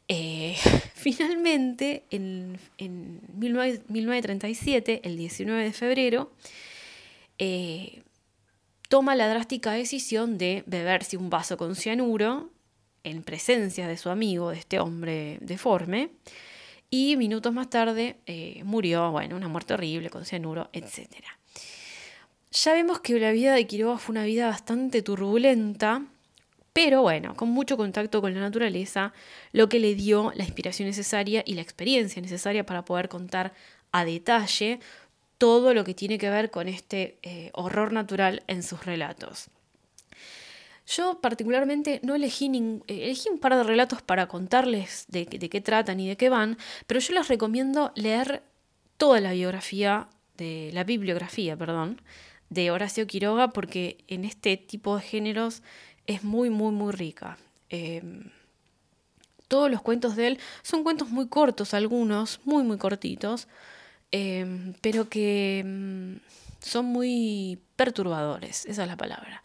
[0.09, 0.57] Eh,
[0.95, 6.33] finalmente, en, 1937, el 19 de febrero,
[7.39, 8.03] eh,
[8.89, 12.51] toma la drástica decisión de beberse un vaso con cianuro
[13.05, 16.11] en presencia de su amigo, de este hombre deforme,
[16.91, 18.17] y minutos más tarde
[18.65, 21.25] murió, bueno, una muerte horrible con cianuro, etc.
[22.55, 26.07] Ya vemos que la vida de Quiroga fue una vida bastante turbulenta,
[26.73, 29.13] pero bueno, con mucho contacto con la naturaleza,
[29.51, 33.55] lo que le dio la inspiración necesaria y la experiencia necesaria para poder contar
[33.91, 34.79] a detalle
[35.37, 39.51] todo lo que tiene que ver con este eh, horror natural en sus relatos.
[40.87, 45.61] Yo particularmente no elegí, eh, elegí un par de relatos para contarles de, de, qué
[45.61, 48.45] tratan y de qué van, pero yo les recomiendo leer
[48.97, 52.01] toda la biografía, de la bibliografía, perdón,
[52.55, 55.63] de Horacio Quiroga porque en este tipo de géneros
[56.07, 57.37] es muy, muy, muy rica.
[57.69, 58.31] Em,
[59.49, 63.49] todos los cuentos de él son cuentos muy cortos, algunos, muy, muy cortitos,
[64.11, 66.21] em, pero que em,
[66.61, 69.43] son muy perturbadores, esa es la palabra.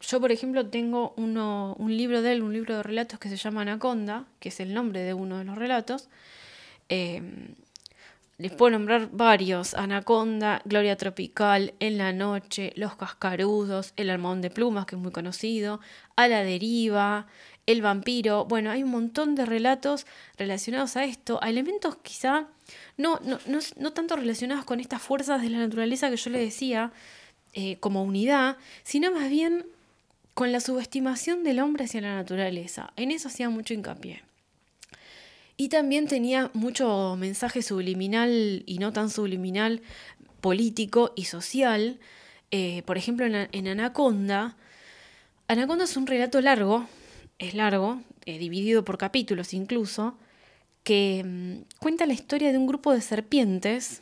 [0.00, 3.36] yo, por ejemplo, tengo uno, un libro de él, un libro de relatos que se
[3.36, 6.08] llama Anaconda, que es el nombre de uno de los relatos
[8.38, 14.50] les puedo nombrar varios, Anaconda, Gloria Tropical, En la Noche, Los Cascarudos, El Almón de
[14.50, 15.80] Plumas, que es muy conocido,
[16.14, 17.26] A la Deriva,
[17.66, 22.46] El Vampiro, bueno, hay un montón de relatos relacionados a esto, a elementos quizá
[22.96, 23.38] no, no,
[23.76, 26.92] no, tanto relacionados con estas fuerzas de la naturaleza que yo le decía
[27.54, 29.66] eh, como unidad, sino más bien
[30.34, 32.92] con la subestimación del hombre hacia la naturaleza.
[32.94, 34.27] En eso hacía mucho hincapié.
[35.60, 39.82] Y también tenía mucho mensaje subliminal y no tan subliminal,
[40.40, 41.98] político y social.
[42.52, 44.56] Eh, por ejemplo, en, Anaconda,
[45.48, 46.86] Anaconda es un relato largo,
[47.40, 50.16] es largo, eh, dividido por capítulos incluso,
[50.84, 54.00] que mm, cuenta la historia de un grupo de serpientes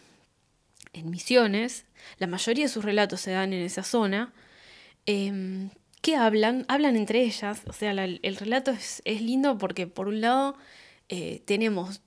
[0.93, 1.87] en misiones,
[2.19, 4.35] la mayoría de sus relatos se dan en esa zona,
[5.07, 5.71] em,
[6.03, 10.57] que hablan, hablan entre ellas, o sea, el relato es lindo porque por un lado
[11.09, 12.01] eh, tenemos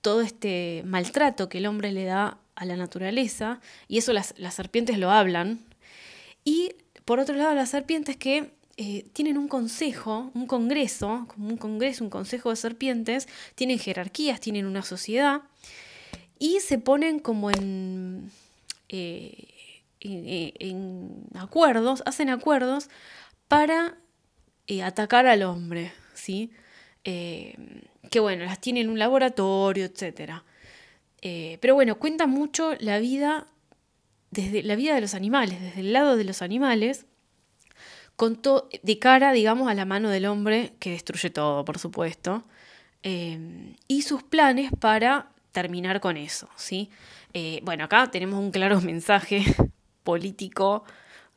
[0.00, 4.98] todo este maltrato que el hombre le da a la naturaleza, y eso las, serpientes
[4.98, 5.64] lo hablan.
[6.44, 11.56] Y por otro lado, las serpientes que eh, tienen un consejo, un congreso, como un
[11.56, 15.42] congreso, un consejo de serpientes, tienen jerarquías, tienen una sociedad,
[16.38, 18.30] y se ponen como en,
[18.88, 22.90] eh, en, acuerdos, hacen acuerdos
[23.48, 23.96] para
[24.82, 26.50] atacar al hombre, ¿sí?
[27.06, 30.42] Que bueno, las tiene en un laboratorio, etc.
[31.22, 33.46] Eh, pero bueno, cuenta mucho la vida,
[34.30, 37.06] desde la vida de los animales, desde el lado de los animales,
[38.16, 38.40] con
[38.82, 42.44] de cara, digamos, a la mano del hombre que destruye todo, por supuesto,
[43.02, 46.90] eh, y sus planes para terminar con eso, ¿sí?
[47.34, 49.44] Eh, bueno, acá tenemos un claro mensaje
[50.02, 50.84] político,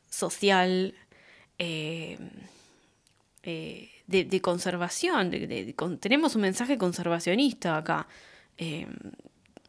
[0.08, 0.94] social,
[4.10, 5.30] de, conservación,
[6.00, 8.08] tenemos un mensaje conservacionista acá.
[8.58, 8.86] Eh,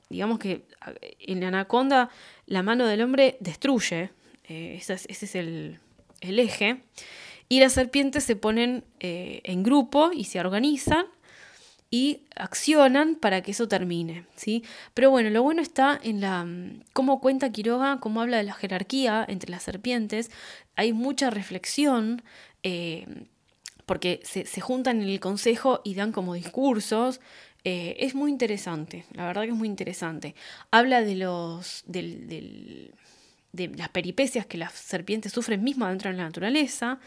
[0.10, 0.66] digamos que
[1.20, 2.10] en la anaconda
[2.48, 4.12] la mano del hombre destruye,
[4.50, 5.80] eh, ese, es, el,
[6.22, 6.82] eje,
[7.48, 11.06] y las serpientes se ponen eh, en grupo y se organizan
[11.90, 14.64] y accionan para que eso termine, ¿sí?
[14.94, 16.48] Pero bueno, lo bueno está en la
[16.94, 20.32] cómo cuenta Quiroga, cómo habla de la jerarquía entre las serpientes,
[20.76, 22.24] hay mucha reflexión
[23.92, 27.20] porque se, juntan en el consejo y dan como discursos.
[27.66, 30.34] Eh, es muy interesante, la verdad que es muy interesante.
[30.72, 31.84] Habla de los.
[31.86, 32.94] de
[33.52, 37.02] las peripecias que las serpientes sufren mismas dentro de la naturaleza.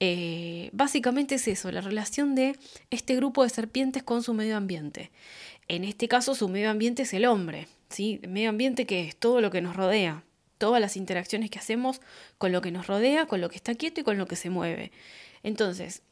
[0.00, 2.58] Eh, básicamente es eso, la relación de
[2.90, 5.12] este grupo de serpientes con su medio ambiente.
[5.68, 7.68] En este caso, su medio ambiente es el hombre.
[7.88, 8.20] ¿sí?
[8.26, 10.24] Medio ambiente que es todo lo que nos rodea,
[10.58, 12.00] todas las interacciones que hacemos
[12.36, 14.50] con lo que nos rodea, con lo que está quieto y con lo que se
[14.50, 14.90] mueve.
[15.44, 16.02] Entonces,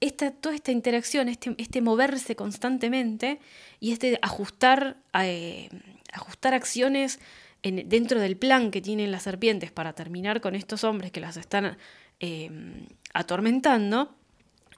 [0.00, 3.38] esta, toda esta interacción, este, este, moverse constantemente
[3.80, 5.68] y este ajustar, eh,
[6.12, 7.18] ajustar acciones
[7.62, 11.76] dentro del plan que tienen las serpientes para terminar con estos hombres que las están
[12.20, 14.14] em, atormentando,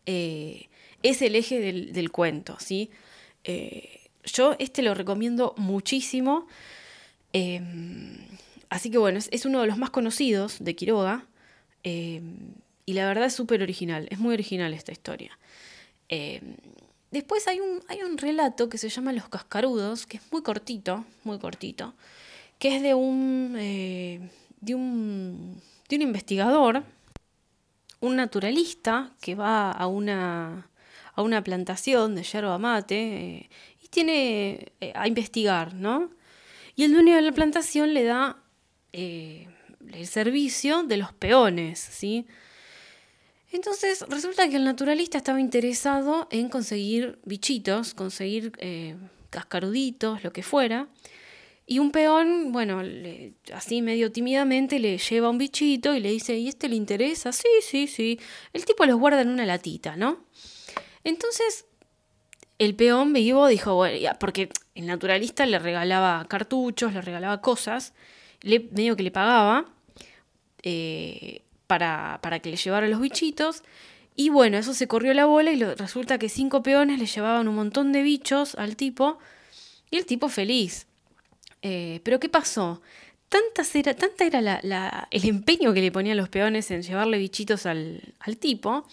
[0.06, 0.68] eh,
[1.02, 2.90] es el eje del, cuento, ¿sí?
[3.44, 6.46] Eh, yo este lo recomiendo muchísimo.
[8.70, 11.26] Así que bueno, es, uno de los más conocidos de Quiroga.
[12.88, 15.38] Y la verdad es súper original, es muy original esta historia.
[17.10, 21.04] después hay un, hay un relato que se llama Los Cascarudos, que es muy cortito,
[21.22, 21.92] muy cortito,
[22.58, 24.30] que es de un, eh,
[24.62, 26.82] de un, de un investigador,
[28.00, 30.70] un naturalista que va a una,
[31.12, 33.50] a una plantación de yerba mate eh,
[33.82, 36.10] y tiene eh, a investigar, ¿no?
[36.74, 38.38] Y el dueño de la plantación le da
[38.92, 42.26] el servicio de los peones, ¿sí?
[43.50, 48.52] Entonces resulta que el naturalista estaba interesado en conseguir bichitos, conseguir
[49.30, 50.88] cascaruditos, lo que fuera,
[51.70, 52.82] y un peón, bueno,
[53.52, 57.30] así medio tímidamente le lleva un bichito y le dice, ¿y este le interesa?
[57.30, 58.18] Sí, sí, sí.
[58.54, 60.24] El tipo los guarda en una latita, ¿no?
[61.04, 61.66] Entonces,
[62.58, 67.92] el peón vivo dijo, bueno, porque el naturalista le regalaba cartuchos, le regalaba cosas,
[68.40, 69.66] le, medio que le pagaba
[70.62, 73.62] eh, para, para, que le llevara los bichitos.
[74.16, 77.54] Y bueno, eso se corrió la bola y resulta que cinco peones le llevaban un
[77.54, 79.20] montón de bichos al tipo
[79.92, 80.88] y el tipo feliz.
[81.62, 82.82] Eh, pero ¿qué pasó?
[83.74, 88.86] era, tanta era el empeño que le ponían los peones en llevarle bichitos al, tipo,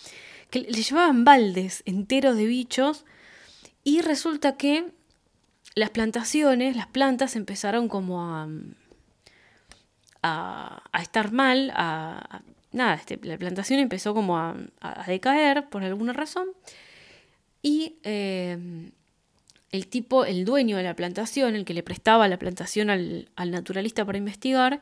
[0.49, 3.05] que le llevaban baldes enteros de bichos
[3.83, 4.85] y resulta que
[5.75, 8.47] las plantaciones, las plantas empezaron como a,
[10.23, 12.41] a, estar mal, a,
[12.75, 14.55] nada, este, la plantación empezó como a,
[15.07, 16.49] decaer por alguna razón
[17.61, 18.91] y eh,
[19.71, 24.05] el tipo, el dueño de la plantación, el que le prestaba la plantación al, naturalista
[24.05, 24.81] para investigar,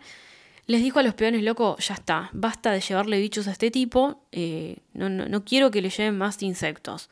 [0.66, 4.24] les dijo a los peones, loco, ya está, basta de llevarle bichos a este tipo,
[4.32, 7.10] eh, no, no, quiero que le lleven más insectos.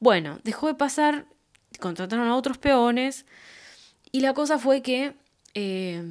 [0.00, 1.26] Bueno, dejó de pasar,
[1.78, 3.26] contrataron a otros peones
[4.10, 5.14] y la cosa fue que,
[5.54, 6.02] eh,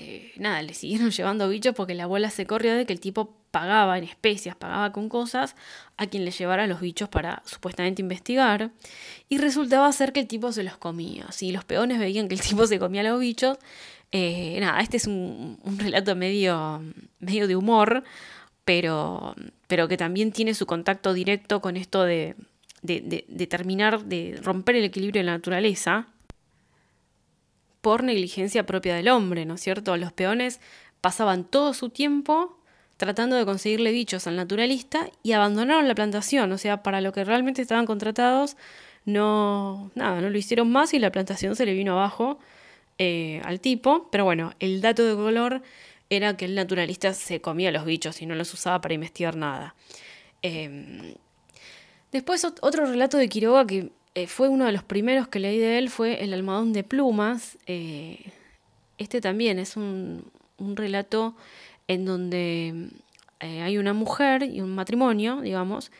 [0.00, 3.34] eh, nada, le siguieron llevando bichos porque la bola se corrió de que el tipo
[3.50, 5.56] pagaba en especias, pagaba con cosas
[5.96, 8.70] a quien le llevara los bichos para supuestamente investigar.
[9.28, 11.30] Y resultaba ser que el tipo se los comía.
[11.32, 13.58] Si los peones veían que el tipo se comía los bichos,
[14.12, 16.82] eh, nada, este es un, relato medio,
[17.18, 18.04] medio de humor,
[18.64, 19.34] pero,
[19.66, 22.36] pero que también tiene su contacto directo con esto de,
[22.82, 26.06] de, de terminar de romper el equilibrio de la naturaleza
[27.80, 29.96] por negligencia propia del hombre, ¿no es cierto?
[29.96, 30.60] Los peones
[31.00, 32.58] pasaban todo su tiempo
[32.96, 37.24] tratando de conseguirle bichos al naturalista y abandonaron la plantación, o sea, para lo que
[37.24, 38.56] realmente estaban contratados,
[39.04, 42.38] no, nada, no lo hicieron más y la plantación se le vino abajo
[42.98, 45.62] eh, al tipo, pero bueno, el dato de color
[46.10, 49.76] era que el naturalista se comía los bichos y no los usaba para investigar nada.
[50.42, 51.14] Em,
[52.10, 55.78] después otro relato de Quiroga que eh, fue uno de los primeros que leí de
[55.78, 57.56] él fue El almohadón de plumas.
[57.68, 58.32] Eh,
[58.96, 60.24] este también es un,
[60.58, 61.36] relato
[61.86, 62.90] en donde
[63.38, 65.92] eh, hay una mujer y un matrimonio, digamos,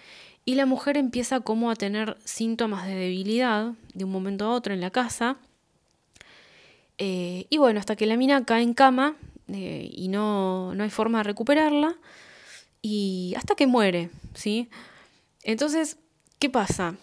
[0.44, 4.74] y la mujer empieza como a tener síntomas de debilidad de un momento a otro
[4.74, 5.36] en la casa.
[7.00, 9.14] Y bueno, hasta que la mina cae en cama
[9.46, 11.94] y no, no hay forma de recuperarla,
[12.82, 14.68] y hasta que muere, ¿sí?
[15.44, 15.98] Entonces,
[16.40, 16.96] ¿qué pasa?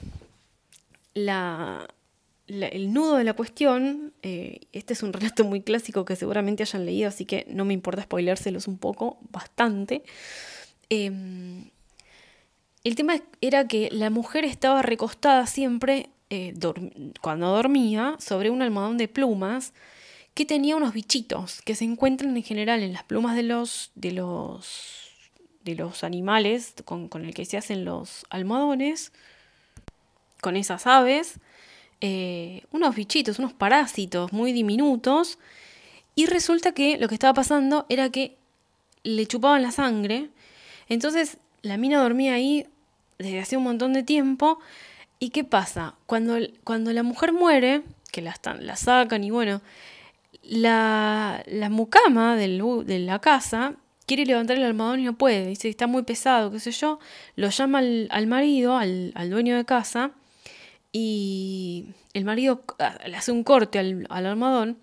[1.16, 6.86] El nudo de la cuestión, eh, este es un relato muy clásico que seguramente hayan
[6.86, 10.04] leído, así que no me importa spoilárselos un poco, bastante.
[10.90, 11.72] Em,
[12.84, 16.54] el tema era que la mujer estaba recostada siempre, eh,
[17.22, 19.74] cuando dormía, sobre un almohadón de plumas
[20.36, 24.12] que tenía unos bichitos que se encuentran en general en las plumas de los, de
[24.12, 25.10] los,
[25.64, 29.14] de los animales con, con el que se hacen los almohadones,
[30.46, 31.40] con esas aves.
[32.02, 35.40] Eh, unos bichitos, unos parásitos muy diminutos.
[36.14, 38.38] Y resulta que lo que estaba pasando era que
[39.02, 40.30] le chupaban la sangre.
[40.88, 42.68] Entonces la mina dormía ahí
[43.18, 44.60] desde hace un montón de tiempo.
[45.18, 45.96] ¿Y qué pasa?
[46.06, 49.62] Cuando, cuando la mujer muere, que la, la sacan y bueno,
[50.44, 53.74] la, la mucama de la casa
[54.06, 55.48] quiere levantar el almohadón y no puede.
[55.48, 57.00] Dice que está muy pesado, qué sé yo.
[57.36, 60.12] Lo llama al, marido, al, al dueño de casa
[60.98, 64.78] y el marido ah, le hace un corte al, almohadón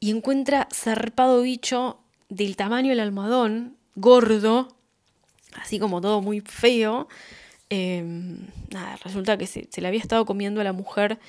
[0.00, 4.74] y encuentra zarpado bicho del tamaño del almohadón, gordo,
[5.54, 7.06] así como todo muy feo.
[7.70, 11.20] Em, nada, resulta que se, le había estado comiendo a la mujer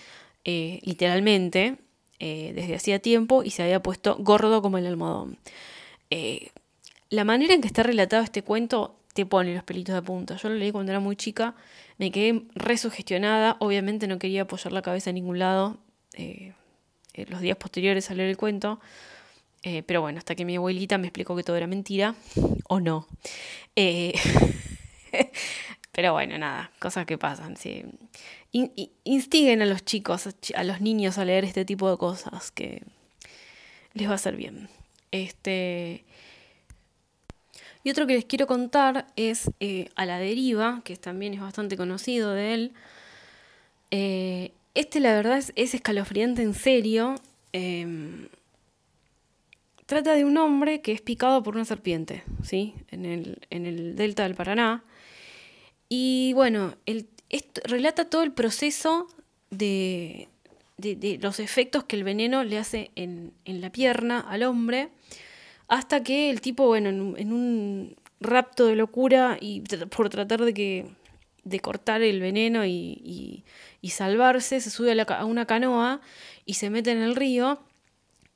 [0.45, 1.77] eh, literalmente.
[2.19, 5.37] desde hacía tiempo y se había puesto gordo como el almohadón.
[7.11, 10.37] la manera en que está relatado este cuento te pone los pelitos de punta.
[10.37, 11.53] Yo lo leí cuando era muy chica,
[11.97, 15.77] me quedé resugestionada, obviamente no quería apoyar la cabeza en ningún lado
[17.13, 18.79] en los días posteriores a leer el cuento.
[19.63, 22.15] Eh, pero bueno, hasta que mi abuelita me explicó que todo era mentira,
[22.67, 23.07] o no.
[23.77, 24.13] Eh,
[25.93, 27.55] pero bueno, nada, cosas que pasan.
[29.05, 32.83] Instiguen a los chicos, a los niños a leer este tipo de cosas que
[33.93, 34.67] les va a hacer bien.
[35.11, 36.03] Este.
[37.83, 41.77] Y otro que les quiero contar es eh, A la deriva, que también es bastante
[41.77, 42.71] conocido de él.
[44.73, 47.15] este, la verdad, es, es escalofriante en serio.
[47.51, 48.27] Em,
[49.85, 52.73] Trata de un hombre que es picado por una serpiente, ¿sí?
[52.89, 54.83] En el, delta del Paraná.
[55.89, 57.07] Y bueno, el,
[57.65, 59.07] relata todo el proceso
[59.49, 60.29] de,
[61.21, 64.89] los efectos que el veneno le hace en, la pierna al hombre,
[65.67, 69.61] hasta que el tipo, bueno, en, un rapto de locura y
[69.95, 70.85] por tratar de que
[71.43, 73.43] de cortar el veneno y,
[73.89, 75.99] salvarse, se sube a, a, una canoa
[76.45, 77.59] y se mete en el río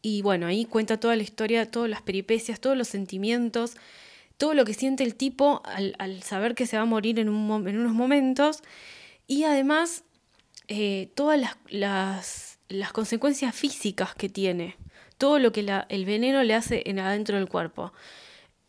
[0.01, 3.75] y bueno, ahí cuenta toda la historia, todas las peripecias, todos los sentimientos,
[4.38, 7.67] todo lo que siente el tipo al, saber que se va a morir en, un,
[7.67, 8.61] en unos momentos.
[9.28, 10.03] Y además,
[10.67, 14.78] eh, todas las, las, consecuencias físicas que tiene,
[15.18, 17.93] todo lo que el veneno le hace en adentro del cuerpo.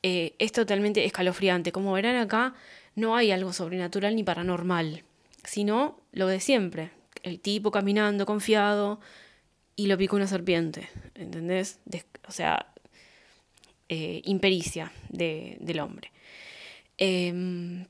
[0.02, 1.72] Eh, es totalmente escalofriante.
[1.72, 2.54] Como verán acá,
[2.94, 5.02] no hay algo sobrenatural ni paranormal,
[5.44, 6.90] sino lo de siempre.
[7.22, 9.00] El tipo caminando confiado,
[9.78, 11.78] y lo picó una serpiente, ¿entendés?
[12.26, 12.66] o sea,
[13.88, 16.10] eh, impericia del hombre.
[16.96, 17.86] Em,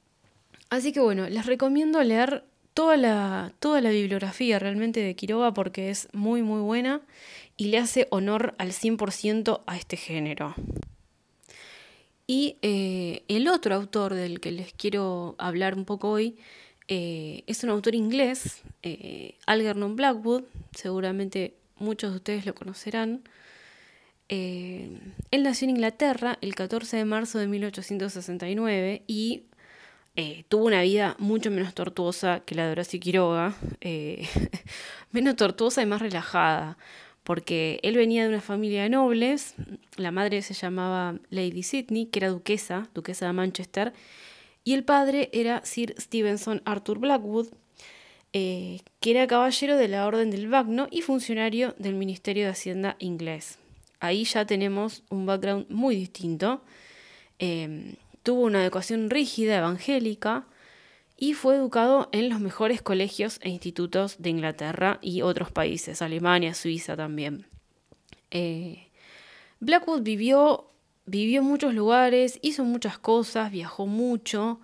[0.68, 2.44] así que bueno, les recomiendo leer
[2.74, 7.00] toda la, toda la bibliografía realmente de Quiroga porque es muy muy buena
[7.58, 10.54] y le hace honor al 100% a este género.
[12.26, 16.38] Y eh, el otro autor del que les quiero hablar un poco hoy
[16.88, 18.62] eh, es un autor inglés,
[19.44, 20.44] Algernon Blackwood,
[20.74, 23.22] seguramente muchos de ustedes lo conocerán.
[24.28, 24.90] Eh,
[25.30, 29.44] él nació en Inglaterra el 14 de marzo de 1869 y
[30.16, 34.28] eh, tuvo una vida mucho menos tortuosa que la de Horacio Quiroga, eh,
[35.12, 36.76] menos tortuosa y más relajada,
[37.28, 39.54] porque él venía de una familia de nobles,
[39.96, 43.92] la madre se llamaba Lady Sidney, que era duquesa, duquesa de Manchester,
[44.64, 47.48] y el padre era Sir Stevenson Arthur Blackwood,
[48.32, 52.96] eh, que era caballero de la Orden del Bagno y funcionario del Ministerio de Hacienda
[52.98, 53.58] inglés.
[54.00, 56.62] Ahí ya tenemos un background muy distinto.
[57.38, 60.46] Em, tuvo una educación rígida, evangélica,
[61.20, 66.54] y fue educado en los mejores colegios e institutos de Inglaterra y otros países, Alemania,
[66.54, 67.46] Suiza también.
[68.30, 68.88] Eh,
[69.58, 70.70] Blackwood vivió,
[71.06, 74.60] vivió en muchos lugares, hizo muchas cosas, viajó mucho,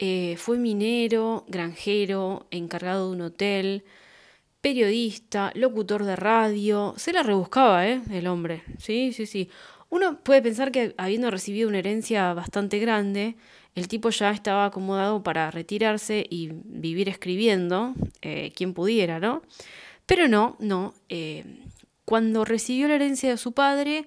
[0.00, 3.84] eh, fue minero, granjero, encargado de un hotel,
[4.60, 6.94] periodista, locutor de radio.
[6.96, 8.02] Se la rebuscaba, ¿eh?
[8.10, 8.64] El hombre.
[8.78, 9.48] Sí, sí, sí.
[9.88, 13.36] Uno puede pensar que habiendo recibido una herencia bastante grande,
[13.74, 19.42] el tipo ya estaba acomodado para retirarse y vivir escribiendo, eh, quien pudiera, ¿no?
[20.06, 20.94] Pero no, no.
[21.08, 21.44] Eh,
[22.04, 24.06] cuando recibió la herencia de su padre,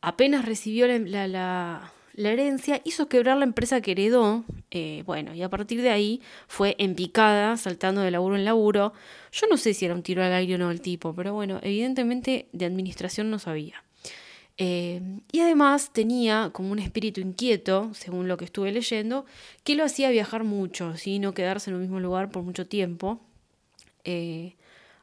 [0.00, 5.48] apenas recibió la la herencia hizo quebrar la empresa que heredó, eh, bueno, y a
[5.48, 8.92] partir de ahí fue en picada, saltando de laburo en laburo.
[9.30, 11.60] Yo no sé si era un tiro al aire o no el tipo, pero bueno,
[11.62, 13.84] evidentemente de administración no sabía.
[14.60, 15.00] Eh,
[15.30, 19.24] y además tenía como un espíritu inquieto, según lo que estuve leyendo,
[19.62, 21.20] que lo hacía viajar mucho, ¿sí?
[21.20, 23.20] no quedarse en un mismo lugar por mucho tiempo.
[24.04, 24.56] Eh,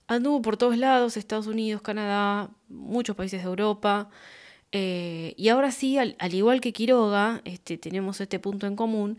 [0.08, 4.10] anduvo por todos lados, Estados Unidos, Canadá, muchos países de Europa.
[4.74, 9.18] Eh, y ahora sí, al, igual que Quiroga, este, tenemos este punto en común,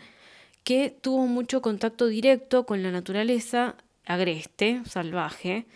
[0.64, 5.66] que tuvo mucho contacto directo con la naturaleza agreste, salvaje,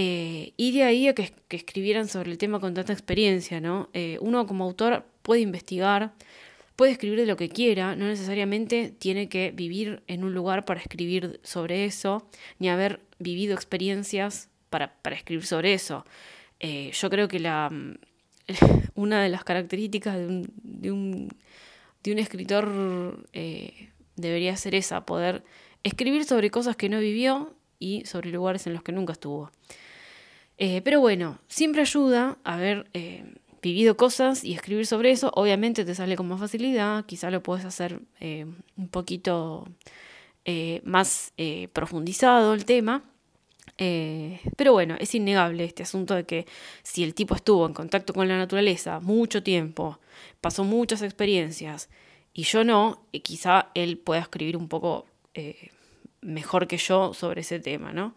[0.00, 3.90] eh, y de ahí a que, escribieran sobre el tema con tanta experiencia, ¿no?
[3.92, 6.12] Eh, uno como autor puede investigar,
[6.76, 10.80] puede escribir de lo que quiera, no necesariamente tiene que vivir en un lugar para
[10.80, 12.28] escribir sobre eso,
[12.60, 16.04] ni haber vivido experiencias para, para escribir sobre eso.
[16.60, 17.70] yo creo que la,
[18.94, 21.28] una de las características de un, de un,
[22.02, 25.44] de un escritor eh, debería ser esa, poder
[25.82, 29.50] escribir sobre cosas que no vivió y sobre lugares en los que nunca estuvo.
[30.58, 33.24] Eh, pero bueno, siempre ayuda a haber eh,
[33.62, 35.30] vivido cosas y escribir sobre eso.
[35.34, 39.68] Obviamente te sale con más facilidad, quizá lo puedes hacer un poquito
[40.84, 41.32] más
[41.72, 43.04] profundizado el tema.
[43.80, 46.46] Eh, pero bueno, es innegable este asunto de que
[46.82, 50.00] si el tipo estuvo en contacto con la naturaleza mucho tiempo,
[50.40, 51.88] pasó muchas experiencias
[52.32, 55.70] y yo no, eh, quizá él pueda escribir un poco eh,
[56.20, 58.14] mejor que yo sobre ese tema, ¿no?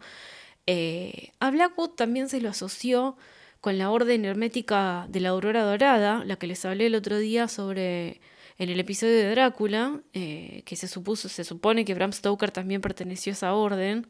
[0.66, 3.16] A Blackwood también se lo asoció
[3.60, 7.48] con la orden hermética de la aurora dorada, la que les hablé el otro día
[7.48, 8.20] sobre
[8.58, 13.32] en el episodio de Drácula, que se supuso, se supone que Bram Stoker también perteneció
[13.32, 14.06] a esa orden.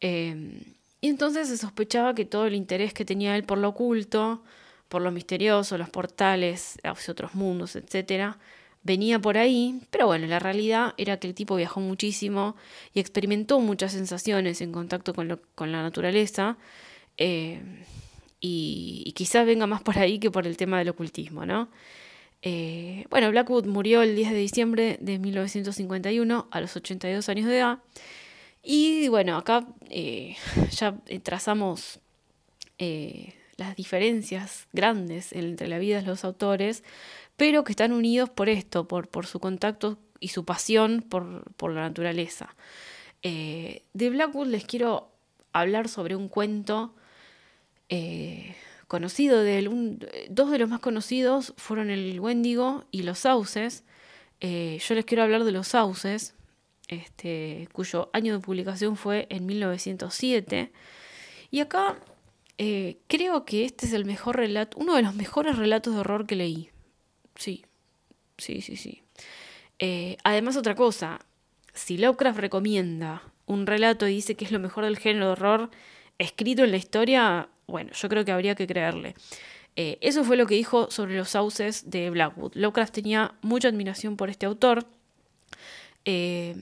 [0.00, 0.60] Em,
[1.00, 4.42] y entonces se sospechaba que todo el interés que tenía él por lo oculto,
[4.88, 8.36] por lo misterioso, los portales hacia otros mundos, etc.,
[8.82, 12.56] venía por ahí, pero bueno, la realidad era que el tipo viajó muchísimo
[12.94, 16.56] y experimentó muchas sensaciones en contacto con, la naturaleza,
[17.16, 17.84] em,
[18.40, 21.68] y, quizás venga más por ahí que por el tema del ocultismo, ¿no?
[22.42, 27.58] Eh, bueno, Blackwood murió el 10 de diciembre de 1951 a los 82 años de
[27.58, 27.78] edad
[28.70, 30.36] y bueno, acá eh,
[30.70, 32.00] ya eh, trazamos
[32.78, 36.84] eh, las diferencias grandes entre la vida de los autores,
[37.38, 42.54] pero que están unidos por esto, por, su contacto y su pasión por, la naturaleza.
[43.22, 45.10] de Blackwood les quiero
[45.54, 46.94] hablar sobre un cuento
[48.88, 49.98] conocido de él.
[50.28, 53.84] dos de los más conocidos fueron el Wendigo y los Sauces.
[54.40, 56.34] yo les quiero hablar de los Sauces,
[56.88, 60.72] este, cuyo año de publicación fue en 1907.
[61.50, 61.96] Y acá
[62.56, 66.26] eh, creo que este es el mejor relato, uno de los mejores relatos de horror
[66.26, 66.70] que leí.
[67.38, 67.64] Sí,
[68.36, 69.02] sí, sí, sí.
[69.78, 71.20] Eh, además, otra cosa,
[71.72, 75.70] si Lovecraft recomienda un relato y dice que es lo mejor del género de horror
[76.18, 79.14] escrito en la historia, bueno, yo creo que habría que creerle.
[79.76, 82.52] Eh, eso fue lo que dijo sobre los sauces de Blackwood.
[82.54, 84.86] Lovecraft tenía mucha admiración por este autor
[86.04, 86.56] eh,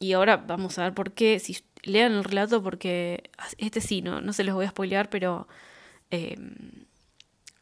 [0.00, 1.38] y ahora vamos a ver por qué.
[1.38, 5.46] Si lean el relato, porque este sí, no, no se los voy a spoilear, pero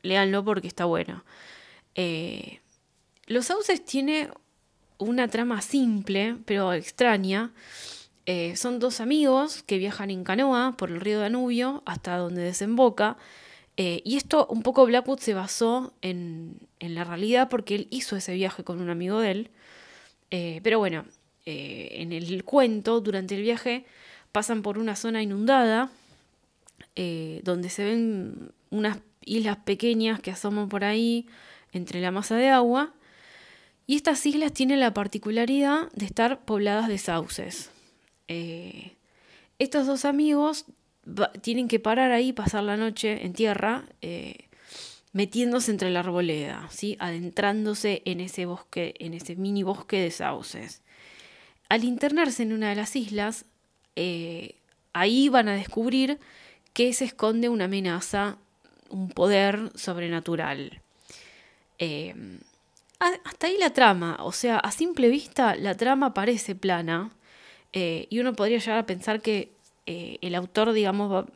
[0.02, 1.22] léanlo porque está bueno.
[1.94, 2.60] Eh,
[3.26, 4.30] Los Sauces tiene
[4.98, 7.52] una trama simple, pero extraña.
[8.54, 13.16] son dos amigos que viajan en canoa por el río Danubio hasta donde desemboca.
[13.76, 18.64] y esto un poco Blackwood se basó en, la realidad porque él hizo ese viaje
[18.64, 19.50] con un amigo de él.
[20.36, 21.04] Eh, pero bueno,
[21.46, 23.84] eh, en el cuento, durante el viaje,
[24.32, 25.92] pasan por una zona inundada,
[26.96, 31.28] eh, donde se ven unas islas pequeñas que asoman por ahí
[31.74, 32.94] entre la masa de agua.
[33.86, 37.70] Y estas islas tienen la particularidad de estar pobladas de sauces.
[39.58, 40.64] estos dos amigos
[41.42, 43.84] tienen que parar ahí, pasar la noche en tierra,
[45.14, 46.96] metiéndose entre la arboleda, ¿sí?
[46.98, 50.82] adentrándose en ese bosque, en ese mini bosque de sauces.
[51.68, 53.46] Al internarse en una de las islas,
[53.96, 54.56] eh,
[54.92, 56.18] ahí van a descubrir
[56.72, 58.38] que se esconde una amenaza,
[58.90, 60.82] un poder sobrenatural.
[61.78, 62.14] Eh,
[62.98, 67.10] hasta ahí la trama, o sea, a simple vista la trama parece plana
[67.72, 69.52] eh, y uno podría llegar a pensar que
[69.86, 71.26] eh, el autor, digamos, va,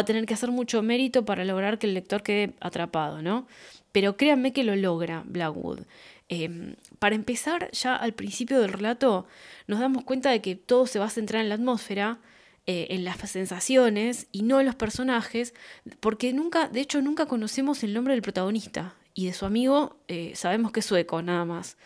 [0.00, 3.46] a tener que hacer mucho mérito para lograr que el lector quede atrapado, ¿no?
[3.90, 5.80] Pero créanme que lo logra Blackwood.
[6.28, 9.26] Em, para empezar, ya al principio del relato,
[9.66, 12.18] nos damos cuenta de que todo se va a centrar en la atmósfera,
[12.66, 15.54] eh, en las sensaciones y no en los personajes,
[16.00, 20.30] porque nunca, de hecho, nunca conocemos el nombre del protagonista y de su amigo eh,
[20.36, 21.76] sabemos que es sueco, nada más.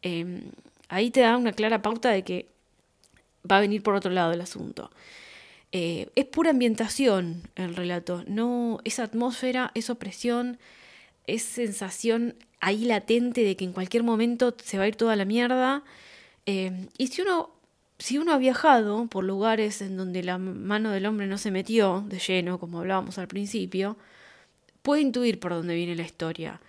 [0.00, 0.52] Em,
[0.88, 2.48] ahí te da una clara pauta de que
[3.44, 4.90] va a venir por otro lado el asunto.
[5.70, 10.56] Eh, es pura ambientación el relato, no esa atmósfera, esa opresión,
[11.26, 15.26] es sensación ahí latente de que en cualquier momento se va a ir toda la
[15.26, 15.84] mierda.
[16.46, 17.50] Eh, y si uno,
[17.98, 22.02] si uno ha viajado por lugares en donde la mano del hombre no se metió
[22.08, 23.98] de lleno, como hablábamos al principio,
[24.88, 26.62] puede intuir por dónde viene la historia.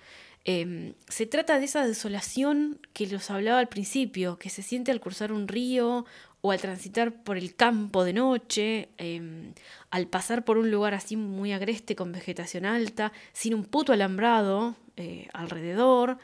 [0.44, 5.00] Eh, se trata de esa desolación que los hablaba al principio, que se siente al
[5.00, 6.06] cruzar un río
[6.42, 9.54] o al transitar por el campo de noche, em,
[9.90, 14.76] al pasar por un lugar así muy agreste con vegetación alta, sin un puto alambrado
[14.98, 16.18] eh, alrededor,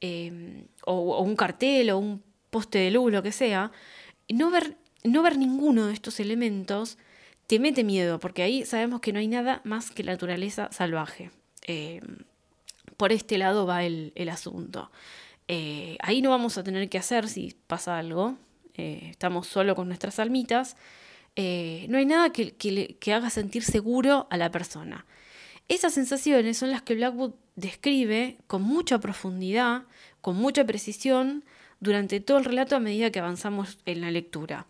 [0.00, 3.72] em, o, un cartel o un poste de luz, lo que sea,
[4.28, 6.98] no ver, no ver ninguno de estos elementos
[7.46, 11.30] te mete miedo, porque ahí sabemos que no hay nada más que la naturaleza salvaje.
[11.62, 12.18] Em,
[12.96, 14.90] por este lado va el, el asunto.
[15.48, 18.36] Eh, ahí no vamos a tener que hacer si pasa algo,
[18.74, 20.76] eh, estamos solo con nuestras almitas,
[21.36, 25.06] eh, no hay nada que, que, haga sentir seguro a la persona.
[25.68, 29.84] Esas sensaciones son las que Blackwood describe con mucha profundidad,
[30.20, 31.44] con mucha precisión,
[31.80, 34.66] durante todo el relato a medida que avanzamos en la lectura.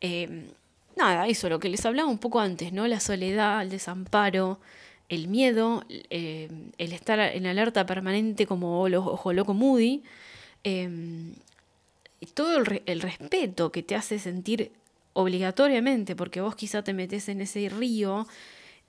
[0.00, 0.48] Eh,
[0.96, 2.86] nada, eso, lo que les hablaba un poco antes, ¿no?
[2.86, 4.60] La soledad, el desamparo,
[5.08, 10.02] el miedo, eh, el estar en alerta permanente como ojo loco Moody,
[10.64, 11.34] em,
[12.34, 14.72] todo el, respeto que te hace sentir
[15.14, 18.26] obligatoriamente, porque vos quizá te metes en ese río,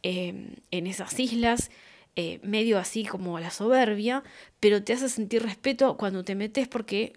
[0.04, 1.72] em, en esas islas,
[2.16, 4.24] eh, medio así como la soberbia,
[4.60, 7.14] pero te hace sentir respeto cuando te metes porque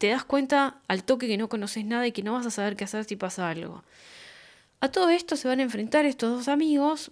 [0.00, 2.74] te das cuenta al toque que no conoces nada y que no vas a saber
[2.74, 3.84] qué hacer si pasa algo.
[4.80, 7.10] A todo esto se van a enfrentar estos dos amigos,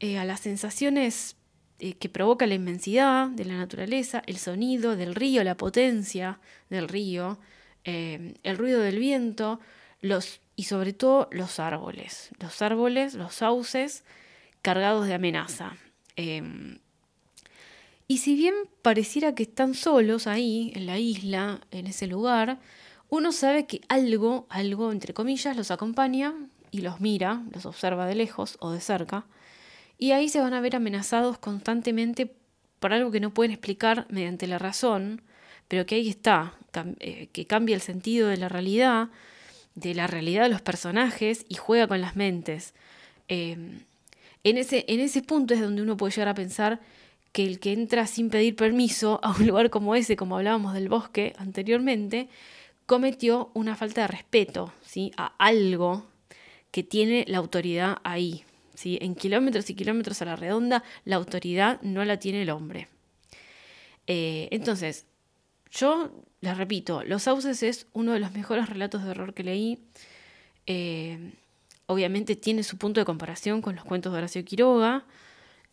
[0.00, 1.36] eh, a las sensaciones
[1.78, 6.88] eh, que provoca la inmensidad de la naturaleza, el sonido del río, la potencia del
[6.88, 7.38] río,
[7.84, 9.58] el ruido del viento,
[10.02, 14.04] los, y sobre todo los árboles, los árboles, los sauces
[14.60, 15.78] cargados de amenaza.
[16.16, 16.80] Em,
[18.08, 22.58] y si bien pareciera que están solos ahí, en la isla, en ese lugar,
[23.08, 26.34] uno sabe que algo, algo entre comillas, los acompaña
[26.70, 29.26] y los mira, los observa de lejos o de cerca,
[29.98, 32.32] y ahí se van a ver amenazados constantemente
[32.80, 35.22] por algo que no pueden explicar mediante la razón,
[35.68, 36.54] pero que ahí está,
[37.00, 39.08] eh, que cambia el sentido de la realidad,
[39.74, 42.74] de la realidad de los personajes y juega con las mentes.
[43.28, 43.80] Em,
[44.44, 46.80] en ese, en ese punto es donde uno puede llegar a pensar
[47.36, 50.88] que el que entra sin pedir permiso a un lugar como ese, como hablábamos del
[50.88, 52.30] bosque anteriormente,
[52.86, 55.12] cometió una falta de respeto ¿sí?
[55.18, 56.06] a algo
[56.70, 58.44] que tiene la autoridad ahí.
[58.74, 58.96] ¿sí?
[59.02, 62.88] En kilómetros y kilómetros a la redonda, la autoridad no la tiene el hombre.
[64.06, 65.04] Eh, entonces,
[65.70, 66.10] yo
[66.40, 69.78] les repito, Los Sauces es uno de los mejores relatos de horror que leí.
[70.66, 71.32] Eh,
[71.84, 75.04] obviamente tiene su punto de comparación con los cuentos de Horacio Quiroga.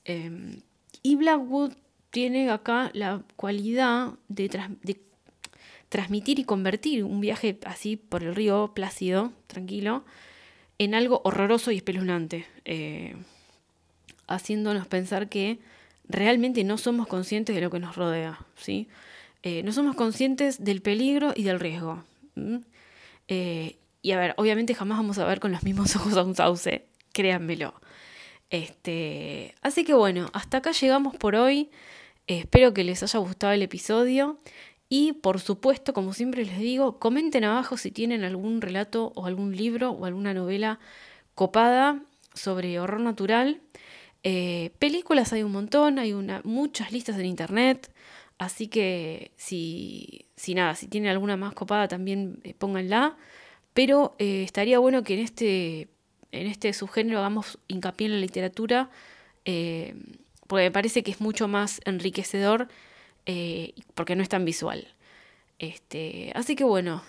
[0.03, 0.59] Em,
[1.03, 1.73] y Blackwood
[2.09, 4.49] tiene acá la cualidad de,
[5.89, 10.03] transmitir y convertir un viaje así por el río plácido, tranquilo,
[10.79, 13.15] en algo horroroso y espeluznante, eh,
[14.27, 15.59] haciéndonos pensar que
[16.07, 18.87] realmente no somos conscientes de lo que nos rodea, ¿sí?
[19.43, 22.03] Eh, no somos conscientes del peligro y del riesgo.
[24.03, 26.85] Y a ver, obviamente jamás vamos a ver con los mismos ojos a un sauce,
[27.13, 27.73] créanmelo.
[28.49, 31.69] Este, así que bueno, hasta acá llegamos por hoy.
[32.27, 34.39] espero que les haya gustado el episodio.
[34.89, 39.55] Y por supuesto, como siempre les digo, comenten abajo si tienen algún relato o algún
[39.55, 40.79] libro o alguna novela
[41.35, 43.61] copada sobre horror natural.
[44.23, 46.13] Eh, películas hay un montón, hay
[46.43, 47.91] muchas listas en internet.
[48.37, 53.17] Así que si, si nada, si tienen alguna más copada también eh, pónganla.
[53.73, 55.87] Pero eh, estaría bueno que en este,
[56.33, 58.89] en este subgénero hagamos hincapié en la literatura,
[59.45, 59.95] eh,
[60.47, 62.67] porque me parece que es mucho más enriquecedor,
[63.25, 64.93] eh, porque no es tan visual.
[65.59, 67.03] Este, así que bueno,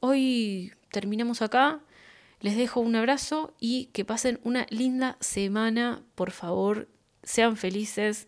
[0.00, 1.80] hoy terminamos acá.
[2.40, 6.88] Les dejo un abrazo y que pasen una linda semana, por favor.
[7.22, 8.26] Sean felices,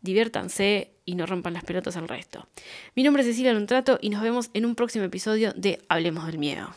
[0.00, 2.46] diviértanse y no rompan las pelotas al resto.
[2.94, 6.38] Mi nombre es Cecilia Lontrato y nos vemos en un próximo episodio de Hablemos del
[6.38, 6.74] Miedo.